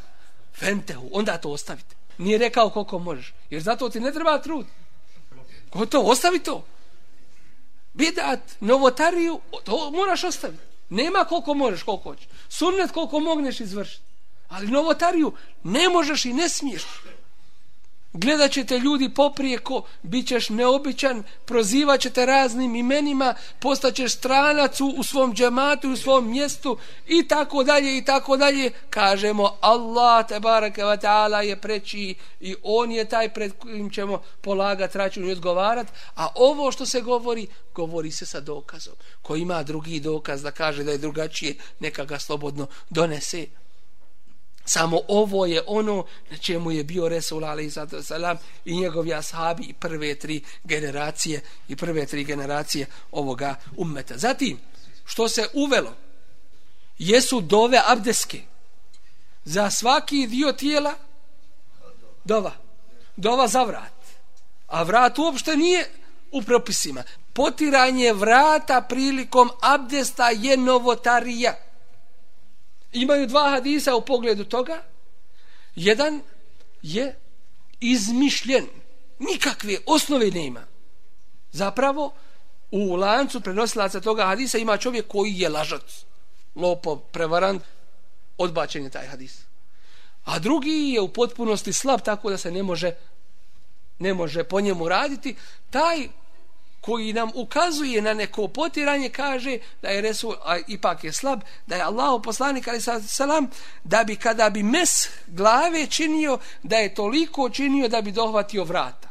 [0.59, 1.95] Fentehu, onda to ostavite.
[2.17, 3.33] Nije rekao koliko možeš.
[3.49, 4.65] Jer zato ti ne treba trud.
[5.69, 6.65] Ko to, ostavi to.
[7.93, 10.63] Bidat, novotariju, to moraš ostaviti.
[10.89, 12.27] Nema koliko možeš, koliko hoćeš.
[12.49, 14.03] Sunnet koliko mogneš izvršiti.
[14.47, 15.33] Ali novotariju
[15.63, 16.83] ne možeš i ne smiješ.
[18.17, 25.03] Gledat ćete ljudi poprijeko, bit ćeš neobičan, prozivat ćete raznim imenima, postaćeš stranac u, u
[25.03, 28.71] svom džematu, u svom mjestu i tako dalje i tako dalje.
[28.89, 34.21] Kažemo Allah te barake wa ta'ala je preći i on je taj pred kojim ćemo
[34.41, 35.87] polagat račun i odgovarat.
[36.15, 38.93] A ovo što se govori, govori se sa dokazom.
[39.21, 43.47] Ko ima drugi dokaz da kaže da je drugačije, neka ga slobodno donese.
[44.65, 48.07] Samo ovo je ono na čemu je bio Resul a.s.
[48.07, 54.17] salam i njegovi ashabi i prve tri generacije i prve tri generacije ovoga ummeta.
[54.17, 54.59] Zatim,
[55.05, 55.93] što se uvelo,
[56.97, 58.41] jesu dove abdeske
[59.43, 60.93] za svaki dio tijela
[62.23, 62.51] dova.
[63.15, 63.93] Dova za vrat.
[64.67, 65.89] A vrat uopšte nije
[66.31, 67.03] u propisima.
[67.33, 71.64] Potiranje vrata prilikom abdesta je novotarija
[72.95, 74.83] imaju dva hadisa u pogledu toga.
[75.75, 76.21] Jedan
[76.81, 77.15] je
[77.79, 78.65] izmišljen.
[79.19, 80.61] Nikakve osnove nema.
[81.51, 82.13] Zapravo,
[82.71, 86.05] u lancu prenosilaca toga hadisa ima čovjek koji je lažac.
[86.55, 87.63] lopov, prevarant,
[88.37, 89.41] odbačen je taj hadis.
[90.23, 92.95] A drugi je u potpunosti slab tako da se ne može
[93.99, 95.35] ne može po njemu raditi.
[95.69, 96.07] Taj
[96.85, 101.75] koji nam ukazuje na neko potiranje kaže da je Resul a ipak je slab da
[101.75, 103.47] je Allah poslanik ali salam
[103.83, 109.09] da bi kada bi mes glave činio da je toliko činio da bi dohvatio vrata.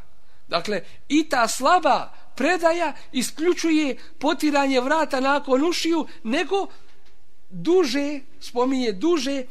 [0.48, 6.66] Dakle i ta slaba predaja isključuje potiranje vrata nakon ušiju nego
[7.50, 9.44] duže spominje duže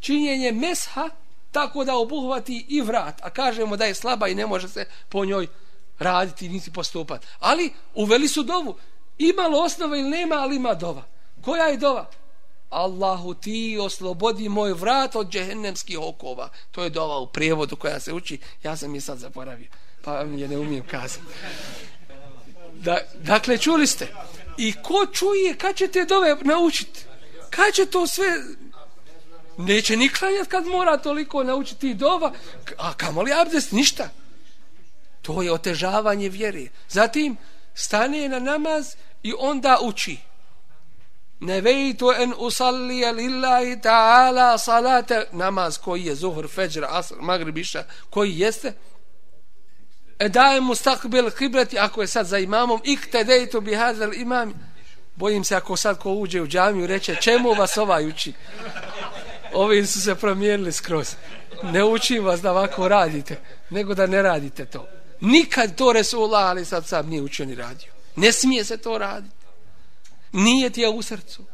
[0.00, 1.08] činjenje mesha
[1.52, 3.20] tako da obuhvati i vrat.
[3.22, 5.46] A kažemo da je slaba i ne može se po njoj
[5.98, 7.26] raditi niti postupati.
[7.38, 8.76] Ali uveli su dovu.
[9.18, 11.02] Imalo osnova ili nema, ali ima dova.
[11.40, 12.10] Koja je dova?
[12.70, 16.50] Allahu ti oslobodi moj vrat od džehennemskih okova.
[16.70, 18.38] To je dova u prijevodu koja se uči.
[18.62, 19.68] Ja sam je sad zaboravio.
[20.04, 21.24] Pa je ne umijem kazati.
[22.74, 24.08] Da, dakle, čuli ste.
[24.56, 27.00] I ko čuje, kad će te dove naučiti?
[27.50, 28.26] Kad će to sve...
[29.58, 32.32] Neće ni klanjati kad mora toliko naučiti dova.
[32.78, 34.08] A kamoli abdest, ništa.
[35.28, 36.66] To je otežavanje vjere.
[36.88, 37.36] Zatim
[37.74, 40.16] stane na namaz i onda uči.
[41.40, 48.38] Ne vejtu en usallija lillahi ta'ala salate namaz koji je zuhr, feđr, asr, magribiša, koji
[48.38, 48.72] jeste.
[50.18, 54.52] E dajem mu stakbil kibrati ako je sad za imamom ikte dejtu bi hazel imam.
[55.14, 58.32] Bojim se ako sad ko uđe u džamiju reče čemu vas ovaj uči.
[59.52, 61.14] Ovi su se promijenili skroz.
[61.62, 63.36] Ne učim vas da ovako radite,
[63.70, 64.97] nego da ne radite to.
[65.20, 67.92] Nikad to Resulullah ali sad sam nije učio ni radio.
[68.16, 69.36] Ne smije se to raditi.
[70.32, 71.44] Nije ti je u srcu.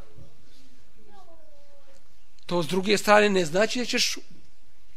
[2.46, 4.16] To s druge strane ne znači da ćeš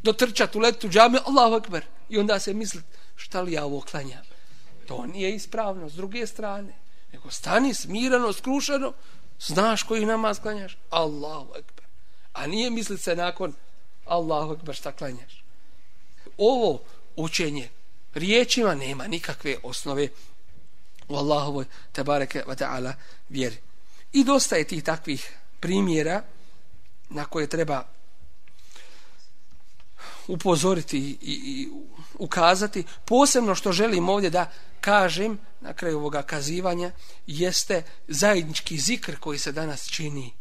[0.04, 1.86] dotrčati u letu džame, Allahu akbar.
[2.10, 2.82] I onda se misli,
[3.16, 4.24] šta li ja ovo klanjam?
[4.88, 6.74] To nije ispravno s druge strane.
[7.14, 8.94] Nego stani smirano, skrušeno,
[9.40, 10.78] znaš koji namaz klanjaš?
[10.90, 11.86] Allahu akbar.
[12.34, 13.54] A nije misli se nakon
[14.06, 15.44] Allahu akbar šta klanjaš.
[16.38, 16.82] Ovo
[17.16, 17.70] učenje
[18.18, 20.10] riječima nema nikakve osnove
[21.08, 22.94] u Allahovoj tebareke wa ta'ala
[23.30, 23.58] vjeri.
[24.14, 26.24] I dosta je tih takvih primjera
[27.10, 27.88] na koje treba
[30.28, 31.70] upozoriti i, i
[32.14, 32.84] ukazati.
[33.06, 34.52] Posebno što želim ovdje da
[34.82, 36.92] kažem na kraju ovoga kazivanja
[37.28, 40.34] jeste zajednički zikr koji se danas čini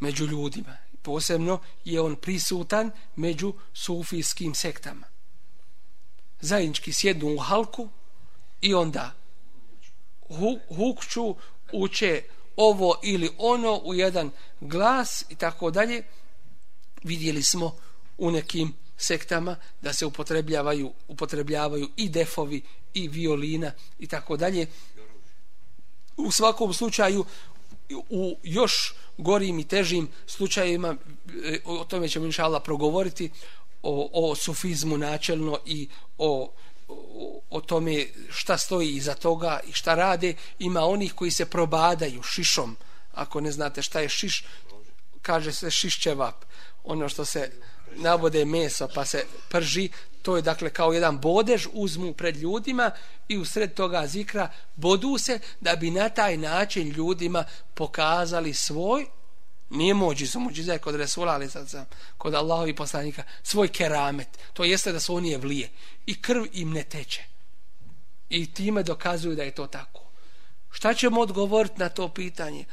[0.00, 0.76] među ljudima.
[1.02, 5.11] Posebno je on prisutan među sufijskim sektama
[6.42, 7.88] zajednički sjednu u halku
[8.60, 9.14] i onda
[10.28, 11.34] hu, hukću,
[11.72, 12.22] uče
[12.56, 14.30] ovo ili ono u jedan
[14.60, 16.02] glas i tako dalje.
[17.02, 17.76] Vidjeli smo
[18.18, 22.62] u nekim sektama da se upotrebljavaju, upotrebljavaju i defovi
[22.94, 24.66] i violina i tako dalje.
[26.16, 27.24] U svakom slučaju
[28.10, 30.96] u još gorim i težim slučajevima
[31.44, 33.30] e, o tome ćemo inšala progovoriti
[33.82, 36.52] o, o sufizmu načelno i o,
[36.88, 42.22] o, o tome šta stoji iza toga i šta rade, ima onih koji se probadaju
[42.22, 42.76] šišom.
[43.12, 44.44] Ako ne znate šta je šiš,
[45.22, 46.44] kaže se šišćevap.
[46.84, 47.50] Ono što se
[47.96, 49.88] nabode meso pa se prži,
[50.22, 52.90] to je dakle kao jedan bodež uzmu pred ljudima
[53.28, 59.06] i u sred toga zikra bodu se da bi na taj način ljudima pokazali svoj
[59.72, 61.84] nije mođiza, mođiza je kod Resula, ali sad sam,
[62.18, 65.70] kod Allahovi poslanika, svoj keramet, to jeste da su oni je vlije
[66.06, 67.22] i krv im ne teče.
[68.28, 70.02] I time dokazuju da je to tako.
[70.70, 72.64] Šta ćemo odgovoriti na to pitanje?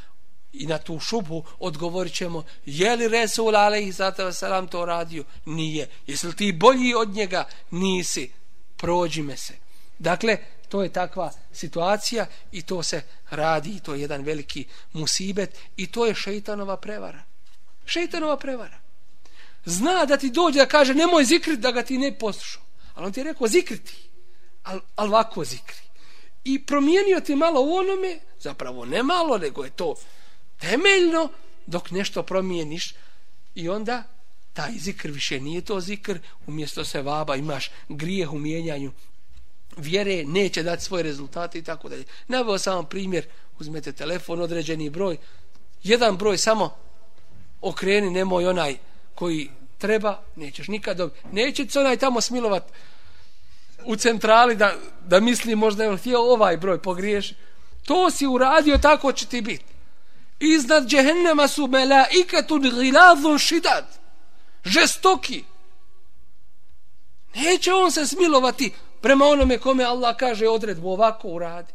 [0.54, 3.94] I na tu šubu odgovorit ćemo, je li Resul alaihi
[4.32, 5.24] salam to radio?
[5.46, 5.90] Nije.
[6.08, 7.48] Jesi li ti bolji od njega?
[7.72, 8.32] Nisi.
[8.78, 9.54] Prođi me se.
[10.00, 10.38] Dakle,
[10.70, 15.88] to je takva situacija i to se radi i to je jedan veliki musibet i
[15.88, 17.24] to je šeitanova prevara.
[17.86, 18.80] Šeitanova prevara.
[19.66, 22.62] Zna da ti dođe da kaže nemoj zikriti da ga ti ne poslušao.
[22.94, 23.96] Ali on ti je rekao zikriti.
[24.64, 25.78] Ali al ovako zikri.
[26.44, 29.96] I promijenio ti malo u onome, zapravo ne malo, nego je to
[30.58, 31.30] temeljno
[31.66, 32.94] dok nešto promijeniš
[33.56, 34.04] i onda
[34.54, 38.92] taj zikr više nije to zikr, umjesto se vaba imaš grijeh u mijenjanju
[39.80, 42.04] vjere, neće dati svoje rezultate i tako dalje.
[42.28, 43.26] Naveo samo primjer,
[43.60, 45.18] uzmete telefon, određeni broj,
[45.84, 46.76] jedan broj samo
[47.62, 48.78] okreni, nemoj onaj
[49.16, 51.20] koji treba, nećeš nikad dobiti.
[51.32, 52.64] Neće se onaj tamo smilovat
[53.86, 54.76] u centrali da,
[55.06, 57.34] da misli možda je htio ovaj broj pogriješ.
[57.86, 59.66] To si uradio, tako će ti biti.
[60.40, 63.86] Iznad džehennema su melaikatun gilazun šidad.
[64.66, 65.44] Žestoki.
[67.36, 68.72] Neće on se smilovati
[69.02, 71.74] prema onome kome Allah kaže odredbu ovako uradi.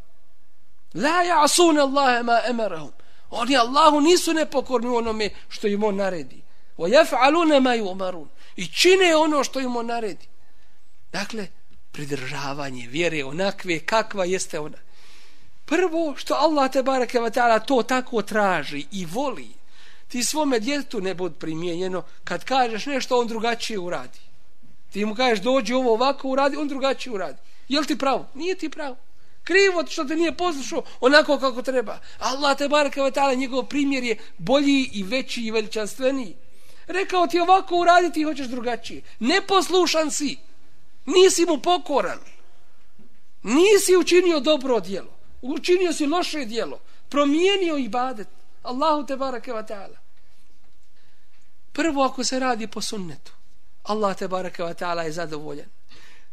[0.94, 2.92] La ja'sun Allahe ma emerahum.
[3.30, 6.42] Oni Allahu nisu nepokorni onome što im on naredi.
[6.78, 8.26] Wa yaf'aluna ma yu'marun.
[8.56, 10.26] I čine ono što im on naredi.
[11.12, 11.46] Dakle,
[11.92, 14.78] pridržavanje vjere onakve kakva jeste ona.
[15.64, 19.48] Prvo što Allah te bareke ve taala to tako traži i voli.
[20.08, 24.23] Ti svome djetetu ne bud primijenjeno kad kažeš nešto on drugačije uradi.
[24.94, 27.38] Ti mu kažeš dođi ovo ovako uradi, on drugačije uradi.
[27.68, 28.26] Je ti pravo?
[28.34, 28.96] Nije ti pravo.
[29.44, 31.98] Krivo što te nije poslušao onako kako treba.
[32.18, 36.36] Allah te baraka ve taala njegov primjer je bolji i veći i veličanstveniji.
[36.86, 39.02] Rekao ti ovako uraditi i hoćeš drugačije.
[39.18, 40.36] Neposlušan si.
[41.06, 42.18] Nisi mu pokoran.
[43.42, 45.12] Nisi učinio dobro djelo.
[45.42, 46.80] Učinio si loše djelo.
[47.08, 48.28] Promijenio ibadet.
[48.62, 49.96] Allahu te baraka ve ta'ala.
[51.72, 53.32] Prvo ako se radi po sunnetu.
[53.84, 55.66] Allah te baraka wa ta'ala je zadovoljan.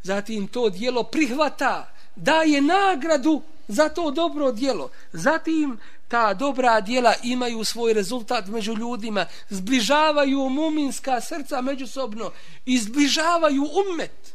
[0.03, 1.91] Zatim to djelo prihvata.
[2.15, 4.89] Daje nagradu za to dobro djelo.
[5.13, 9.25] Zatim ta dobra djela imaju svoj rezultat među ljudima.
[9.49, 12.31] Zbližavaju muminska srca međusobno.
[12.65, 14.33] Izbližavaju ummet.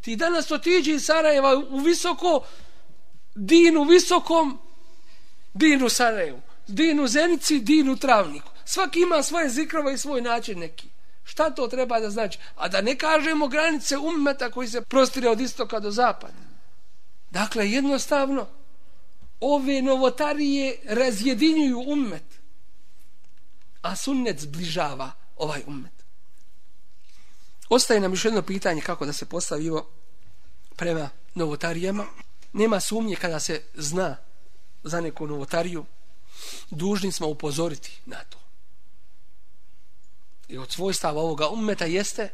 [0.00, 2.44] Ti danas otiđi iz Sarajeva u visoko
[3.34, 4.58] dinu visokom
[5.54, 6.40] dinu Sarajevu.
[6.66, 8.50] Dinu Zenici, dinu Travniku.
[8.64, 10.93] Svaki ima svoje zikrova i svoj način neki.
[11.24, 12.38] Šta to treba da znači?
[12.56, 16.44] A da ne kažemo granice ummeta koji se prostire od istoka do zapada.
[17.30, 18.46] Dakle, jednostavno,
[19.40, 22.24] ove novotarije razjedinjuju ummet.
[23.82, 25.92] A sunnet zbližava ovaj ummet.
[27.68, 29.86] Ostaje nam još jedno pitanje kako da se postavimo
[30.76, 32.06] prema novotarijama.
[32.52, 34.16] Nema sumnje kada se zna
[34.82, 35.84] za neku novotariju,
[36.70, 38.43] dužni smo upozoriti na to.
[40.48, 42.28] I od svojstava ovoga ummeta jeste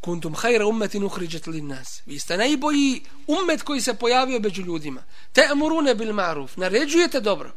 [0.00, 2.02] kuntum hajra ummetin uhriđet li nas.
[2.06, 5.02] Vi ste najbolji ummet koji se pojavio među ljudima.
[5.32, 6.56] Te amurune bil maruf.
[6.56, 7.52] Naređujete dobro.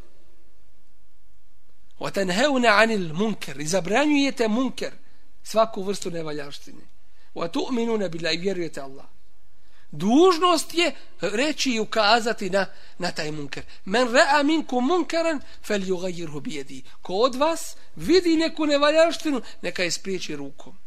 [1.99, 3.59] Wa tanhauna anil munkar.
[3.59, 4.93] I zabranjujete munker
[5.43, 6.82] svaku vrstu nevaljaštine.
[7.36, 9.05] Wa tu'minuna billahi vjerujete Allah.
[9.91, 12.66] Dužnost je reći i ukazati na,
[12.97, 13.63] na taj munker.
[13.86, 16.82] Men ra'a minkum munkaran fel yughayyirhu bi yadi.
[17.01, 20.78] Ko od vas vidi neku nevaljaštinu, neka je spriječi rukom.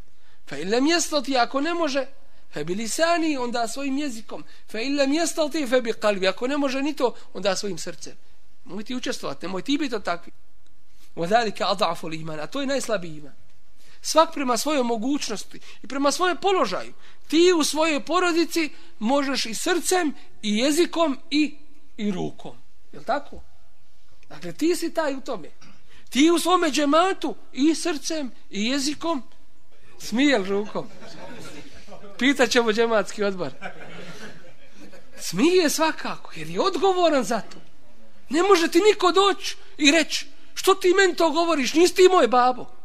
[0.48, 2.06] Fa in lam yastati ako ne može,
[2.52, 4.44] fa bi lisani onda svojim jezikom.
[4.70, 8.16] Fa in lam yastati fa bi qalbi ako ne može ni to, onda svojim srcem.
[8.64, 10.32] Moj ti učestvovati, nemoj ti biti takvi.
[11.16, 12.40] Wa zalika adhafu iman.
[12.40, 13.43] A to je najslabiji iman
[14.04, 16.92] svak prema svojoj mogućnosti i prema svojoj položaju.
[17.28, 21.54] Ti u svojoj porodici možeš i srcem, i jezikom, i,
[21.96, 22.56] i rukom.
[22.92, 23.40] Je tako?
[24.28, 25.50] Dakle, ti si taj u tome.
[26.10, 29.22] Ti u svome džematu i srcem, i jezikom,
[29.98, 30.86] smijel rukom.
[32.18, 33.52] Pitaćemo džematski odbor.
[35.20, 37.58] Smije svakako, jer je odgovoran za to.
[38.28, 42.28] Ne može ti niko doći i reći, što ti meni to govoriš, nisi ti moj
[42.28, 42.83] babo.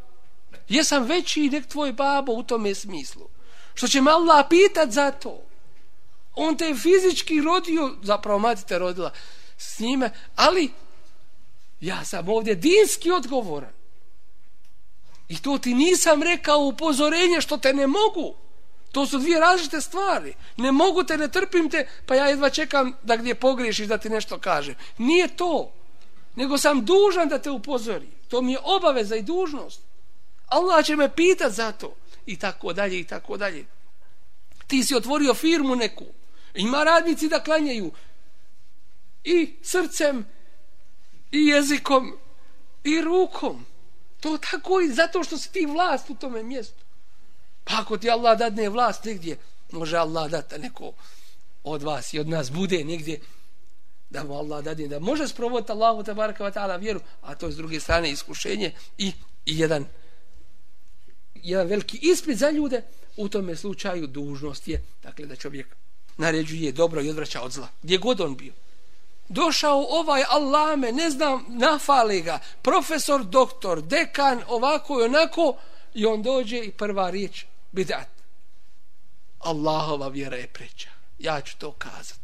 [0.70, 3.28] Jesam veći nek tvoj babo u tome smislu.
[3.74, 5.42] Što će me Allah pitat za to.
[6.36, 9.12] On te je fizički rodio, zapravo mati te rodila
[9.58, 10.72] s njime, ali
[11.82, 13.74] ja sam ovdje dinski odgovoran.
[15.28, 18.36] I to ti nisam rekao upozorenje što te ne mogu.
[18.92, 20.34] To su dvije različite stvari.
[20.58, 24.10] Ne mogu te, ne trpim te, pa ja jedva čekam da gdje pogriješiš da ti
[24.10, 24.76] nešto kaže.
[24.98, 25.72] Nije to.
[26.36, 28.08] Nego sam dužan da te upozori.
[28.28, 29.89] To mi je obaveza i dužnost.
[30.50, 31.96] Allah će me pitat za to.
[32.26, 33.66] I tako dalje, i tako dalje.
[34.68, 36.06] Ti si otvorio firmu neku.
[36.54, 37.92] Ima radnici da klanjaju
[39.24, 40.26] i srcem,
[41.32, 42.18] i jezikom,
[42.84, 43.66] i rukom.
[44.20, 46.84] To tako i zato što si ti vlast u tome mjestu.
[47.64, 49.38] Pa ako ti Allah dadne vlast negdje,
[49.72, 50.94] može Allah dati neko
[51.64, 53.20] od vas i od nas bude negdje
[54.10, 57.52] da mu Allah dadne, da može sprovoditi Allahu tabaraka wa ta'ala vjeru, a to je
[57.52, 59.08] s druge strane iskušenje i,
[59.46, 59.86] i jedan
[61.44, 62.82] jedan veliki ispit za ljude,
[63.18, 65.76] u tome slučaju dužnost je, dakle da čovjek
[66.18, 68.54] naređuje dobro i odvraća od zla, gdje god on bio.
[69.30, 75.56] Došao ovaj Allame, ne znam, nafale ga, profesor, doktor, dekan, ovako i onako,
[75.94, 78.08] i on dođe i prva riječ, bidat.
[79.40, 80.90] Allahova vjera je preća.
[81.20, 82.20] Ja ću to kazat.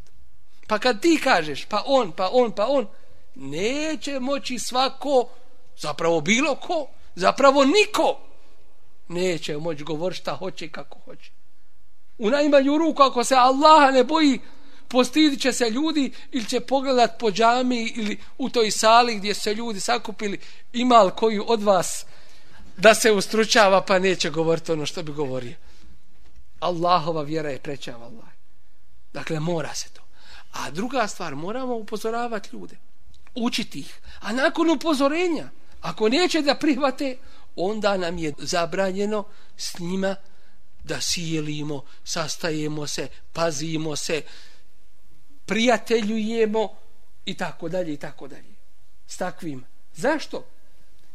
[0.68, 2.88] Pa kad ti kažeš, pa on, pa on, pa on,
[3.36, 5.28] neće moći svako,
[5.78, 8.20] zapravo bilo ko, zapravo niko,
[9.08, 11.32] neće moći govoriti šta hoće i kako hoće.
[12.18, 14.40] U najmanju ruku, ako se Allaha ne boji,
[14.88, 19.54] postidit će se ljudi ili će pogledat po džami ili u toj sali gdje se
[19.54, 20.40] ljudi sakupili
[20.74, 22.06] ima li koju od vas
[22.78, 25.56] da se ustručava pa neće govoriti ono što bi govorio.
[26.60, 28.28] Allahova vjera je preća Allah.
[29.14, 30.02] Dakle, mora se to.
[30.52, 32.78] A druga stvar, moramo upozoravati ljude.
[33.36, 34.00] Učiti ih.
[34.22, 35.50] A nakon upozorenja,
[35.82, 37.18] ako neće da prihvate,
[37.56, 39.24] onda nam je zabranjeno
[39.58, 40.16] s njima
[40.84, 44.22] da sjelimo, sastajemo se, pazimo se,
[45.46, 46.70] prijateljujemo
[47.26, 48.56] i tako dalje i tako dalje.
[49.08, 49.66] S takvim.
[49.96, 50.46] Zašto?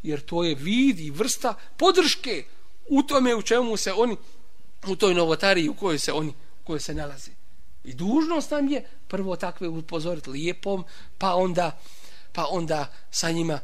[0.03, 2.45] Jer to je vid i vrsta podrške
[2.89, 4.17] u tome u čemu se oni,
[4.87, 6.31] u toj novotariji u kojoj se oni,
[6.63, 7.31] u kojoj se nalaze.
[7.85, 10.85] I dužnost nam je prvo takve upozoriti lijepom,
[11.19, 11.79] pa onda,
[12.33, 13.61] pa onda sa njima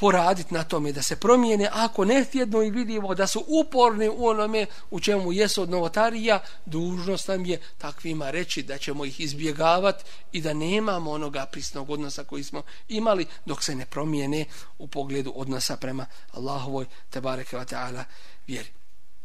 [0.00, 4.26] poraditi na tome da se promijene, ako ne tjedno i vidimo da su uporni u
[4.26, 10.04] onome u čemu jesu od novotarija, dužnost nam je takvima reći da ćemo ih izbjegavati
[10.32, 14.44] i da nemamo onoga prisnog odnosa koji smo imali dok se ne promijene
[14.78, 18.04] u pogledu odnosa prema Allahovoj tebareke wa ta'ala
[18.46, 18.68] vjeri.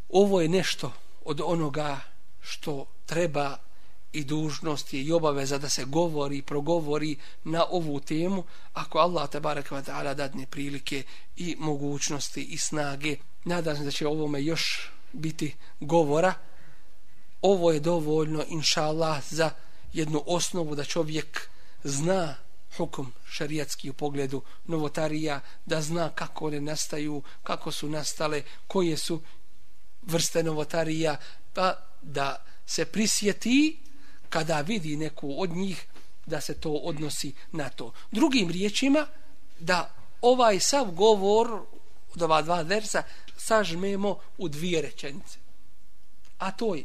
[0.08, 0.92] Ovo je nešto
[1.24, 2.00] od onoga
[2.40, 3.56] što treba
[4.12, 9.30] i dužnost je i obaveza da se govori i progovori na ovu temu ako Allah
[9.30, 11.02] te barek va ta'ala dadne prilike
[11.36, 13.16] i mogućnosti i snage.
[13.44, 16.34] Nadam se da će ovome još biti govora.
[17.42, 19.50] Ovo je dovoljno inša Allah za
[19.92, 21.48] jednu osnovu da čovjek
[21.84, 22.34] zna
[22.76, 29.20] hukum šarijatski u pogledu novotarija da zna kako one nastaju kako su nastale koje su
[30.02, 31.16] vrste novotarija
[31.54, 33.78] pa da se prisjeti
[34.36, 35.86] kada vidi neku od njih
[36.26, 37.92] da se to odnosi na to.
[38.10, 39.06] Drugim riječima,
[39.58, 41.60] da ovaj sav govor
[42.14, 43.02] od ova dva versa
[43.36, 45.38] sažmemo u dvije rečenice.
[46.38, 46.84] A to je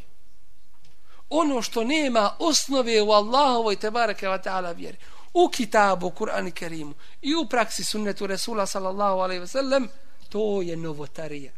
[1.30, 4.98] ono što nema osnove u Allahovoj tebareke wa ta'ala vjeri
[5.34, 9.90] u kitabu Kur'an i Kerimu i u praksi sunnetu Resula sallallahu alaihi ve sellem
[10.30, 11.52] to je novotarija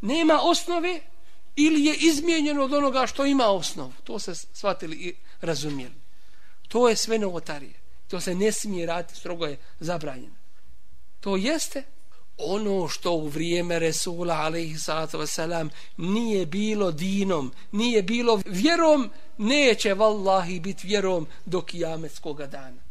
[0.00, 1.00] nema osnove
[1.56, 3.92] ili je izmijenjeno od onoga što ima osnovu.
[4.04, 5.94] To se shvatili i razumijeli.
[6.68, 7.74] To je sve novotarije.
[8.08, 10.34] To se ne smije raditi, strogo je zabranjeno.
[11.20, 11.82] To jeste
[12.38, 19.94] ono što u vrijeme Resula alaihi sallatu wasalam nije bilo dinom, nije bilo vjerom, neće
[19.94, 22.84] vallahi biti vjerom do kijametskog dana.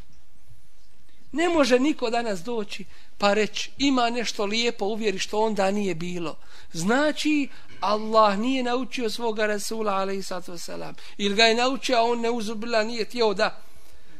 [1.31, 2.85] Ne može niko danas doći
[3.17, 6.37] pa reći ima nešto lijepo uvjeri što onda nije bilo.
[6.73, 7.49] Znači
[7.83, 12.29] Allah nije naučio svoga Rasula alaihi sallatu wasalam ili ga je naučio a on ne
[12.29, 13.61] uzubila nije tijelo da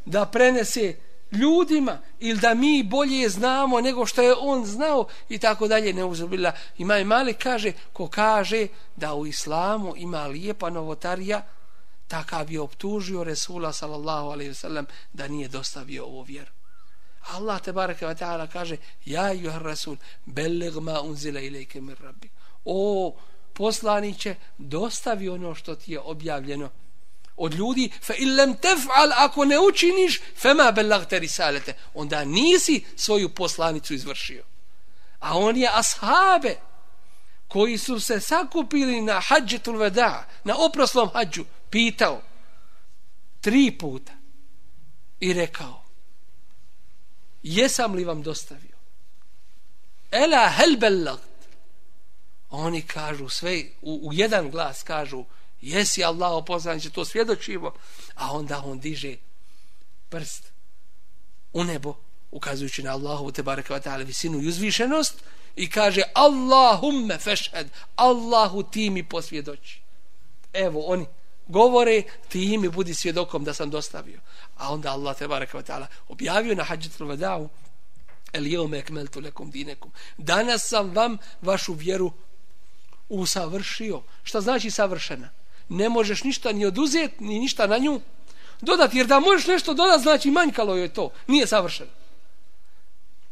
[0.06, 0.96] da prenese
[1.32, 6.04] ljudima ili da mi bolje znamo nego što je on znao i tako dalje ne
[6.04, 6.52] uzubila.
[6.78, 11.42] Ima i mali kaže ko kaže da u islamu ima lijepa novotarija
[12.08, 16.52] takav je optužio Resula sallallahu alaihi wasallam da nije dostavio ovu vjeru.
[17.32, 22.30] Allah te baraka wa ta'ala kaže ja juhar rasul belig ma unzila ilike min rabbi.
[22.66, 23.16] O
[23.54, 26.70] poslaniće dostavi ono što ti je objavljeno
[27.38, 31.74] od ljudi fa illam taf'al ako ne učiniš fema ballagta risalete.
[31.94, 34.44] Onda nisi svoju poslanicu izvršio.
[35.20, 36.56] A on je ashabe
[37.48, 42.22] koji su se sakupili na hađetul veda na oproslom hađu pitao
[43.42, 44.12] tri puta
[45.20, 45.84] i rekao
[47.44, 48.78] jesam li vam dostavio?
[50.12, 51.33] Ela hel bellagt
[52.56, 55.26] oni kažu sve u, u jedan glas kažu
[55.62, 57.74] jesi Allah opoznaniće to svjedočivo
[58.16, 59.16] a onda on diže
[60.10, 60.52] prst
[61.54, 61.96] u nebo
[62.32, 65.24] ukazujući na Allahu te baraka wa ta'ala visinu i uzvišenost
[65.56, 69.82] i kaže Allahumme fešhed Allahu ti mi posvjedoči.
[70.54, 71.06] Evo oni
[71.48, 74.20] govore ti mi budi svjedokom da sam dostavio.
[74.58, 77.50] A onda Allah te baraka wa ta'ala objavio na hađetul vada'u
[78.34, 79.92] El jeume ekmeltu lekum dinekum.
[80.18, 82.12] Danas sam vam vašu vjeru
[83.22, 84.02] usavršio.
[84.24, 85.30] Šta znači savršena?
[85.70, 88.02] Ne možeš ništa ni oduzeti, ni ništa na nju
[88.62, 88.98] dodati.
[88.98, 91.10] Jer da možeš nešto dodati, znači manjkalo je to.
[91.28, 91.90] Nije savršeno.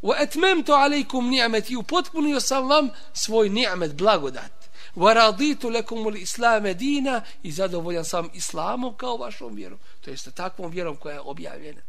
[0.01, 1.75] Wa etmemtu alejkum ni'meti.
[1.75, 4.51] Upotpunio sam vam svoj ni'met, blagodat.
[4.95, 7.21] Wa raditu lekum ul islame dina.
[7.43, 9.79] I zadovoljan sam islamom kao vašom vjerom.
[10.01, 11.81] To jest takvom vjerom koja je objavljena.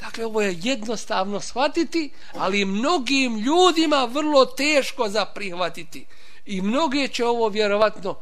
[0.00, 6.06] Dakle, ovo je jednostavno shvatiti, ali mnogim ljudima vrlo teško za prihvatiti.
[6.46, 8.18] I mnoge će ovo vjerovatno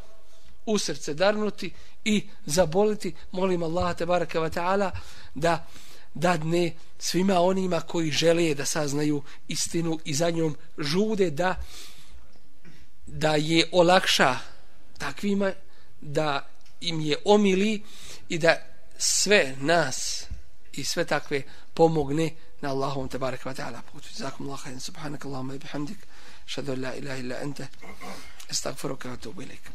[0.66, 1.72] u srce darnuti
[2.04, 3.14] i zaboliti.
[3.30, 4.90] Molim Allah, te baraka wa ta'ala,
[5.34, 5.66] da
[6.14, 11.54] dadne svima onima koji žele da saznaju istinu i za njom žude da
[13.06, 14.36] da je olakša
[14.98, 15.52] takvima
[16.00, 16.48] da
[16.80, 17.82] im je omili
[18.28, 18.56] i da
[18.98, 20.26] sve nas
[20.72, 21.42] i sve takve
[21.74, 24.08] pomogne na Allahom te barek wa ta'ala putu.
[24.14, 25.98] Zakum Allah khairan subhanak Allahumma i bihamdik.
[26.48, 27.64] Šadu la ilaha illa ente.
[28.48, 29.70] Estagfiruka wa tubu ilaika.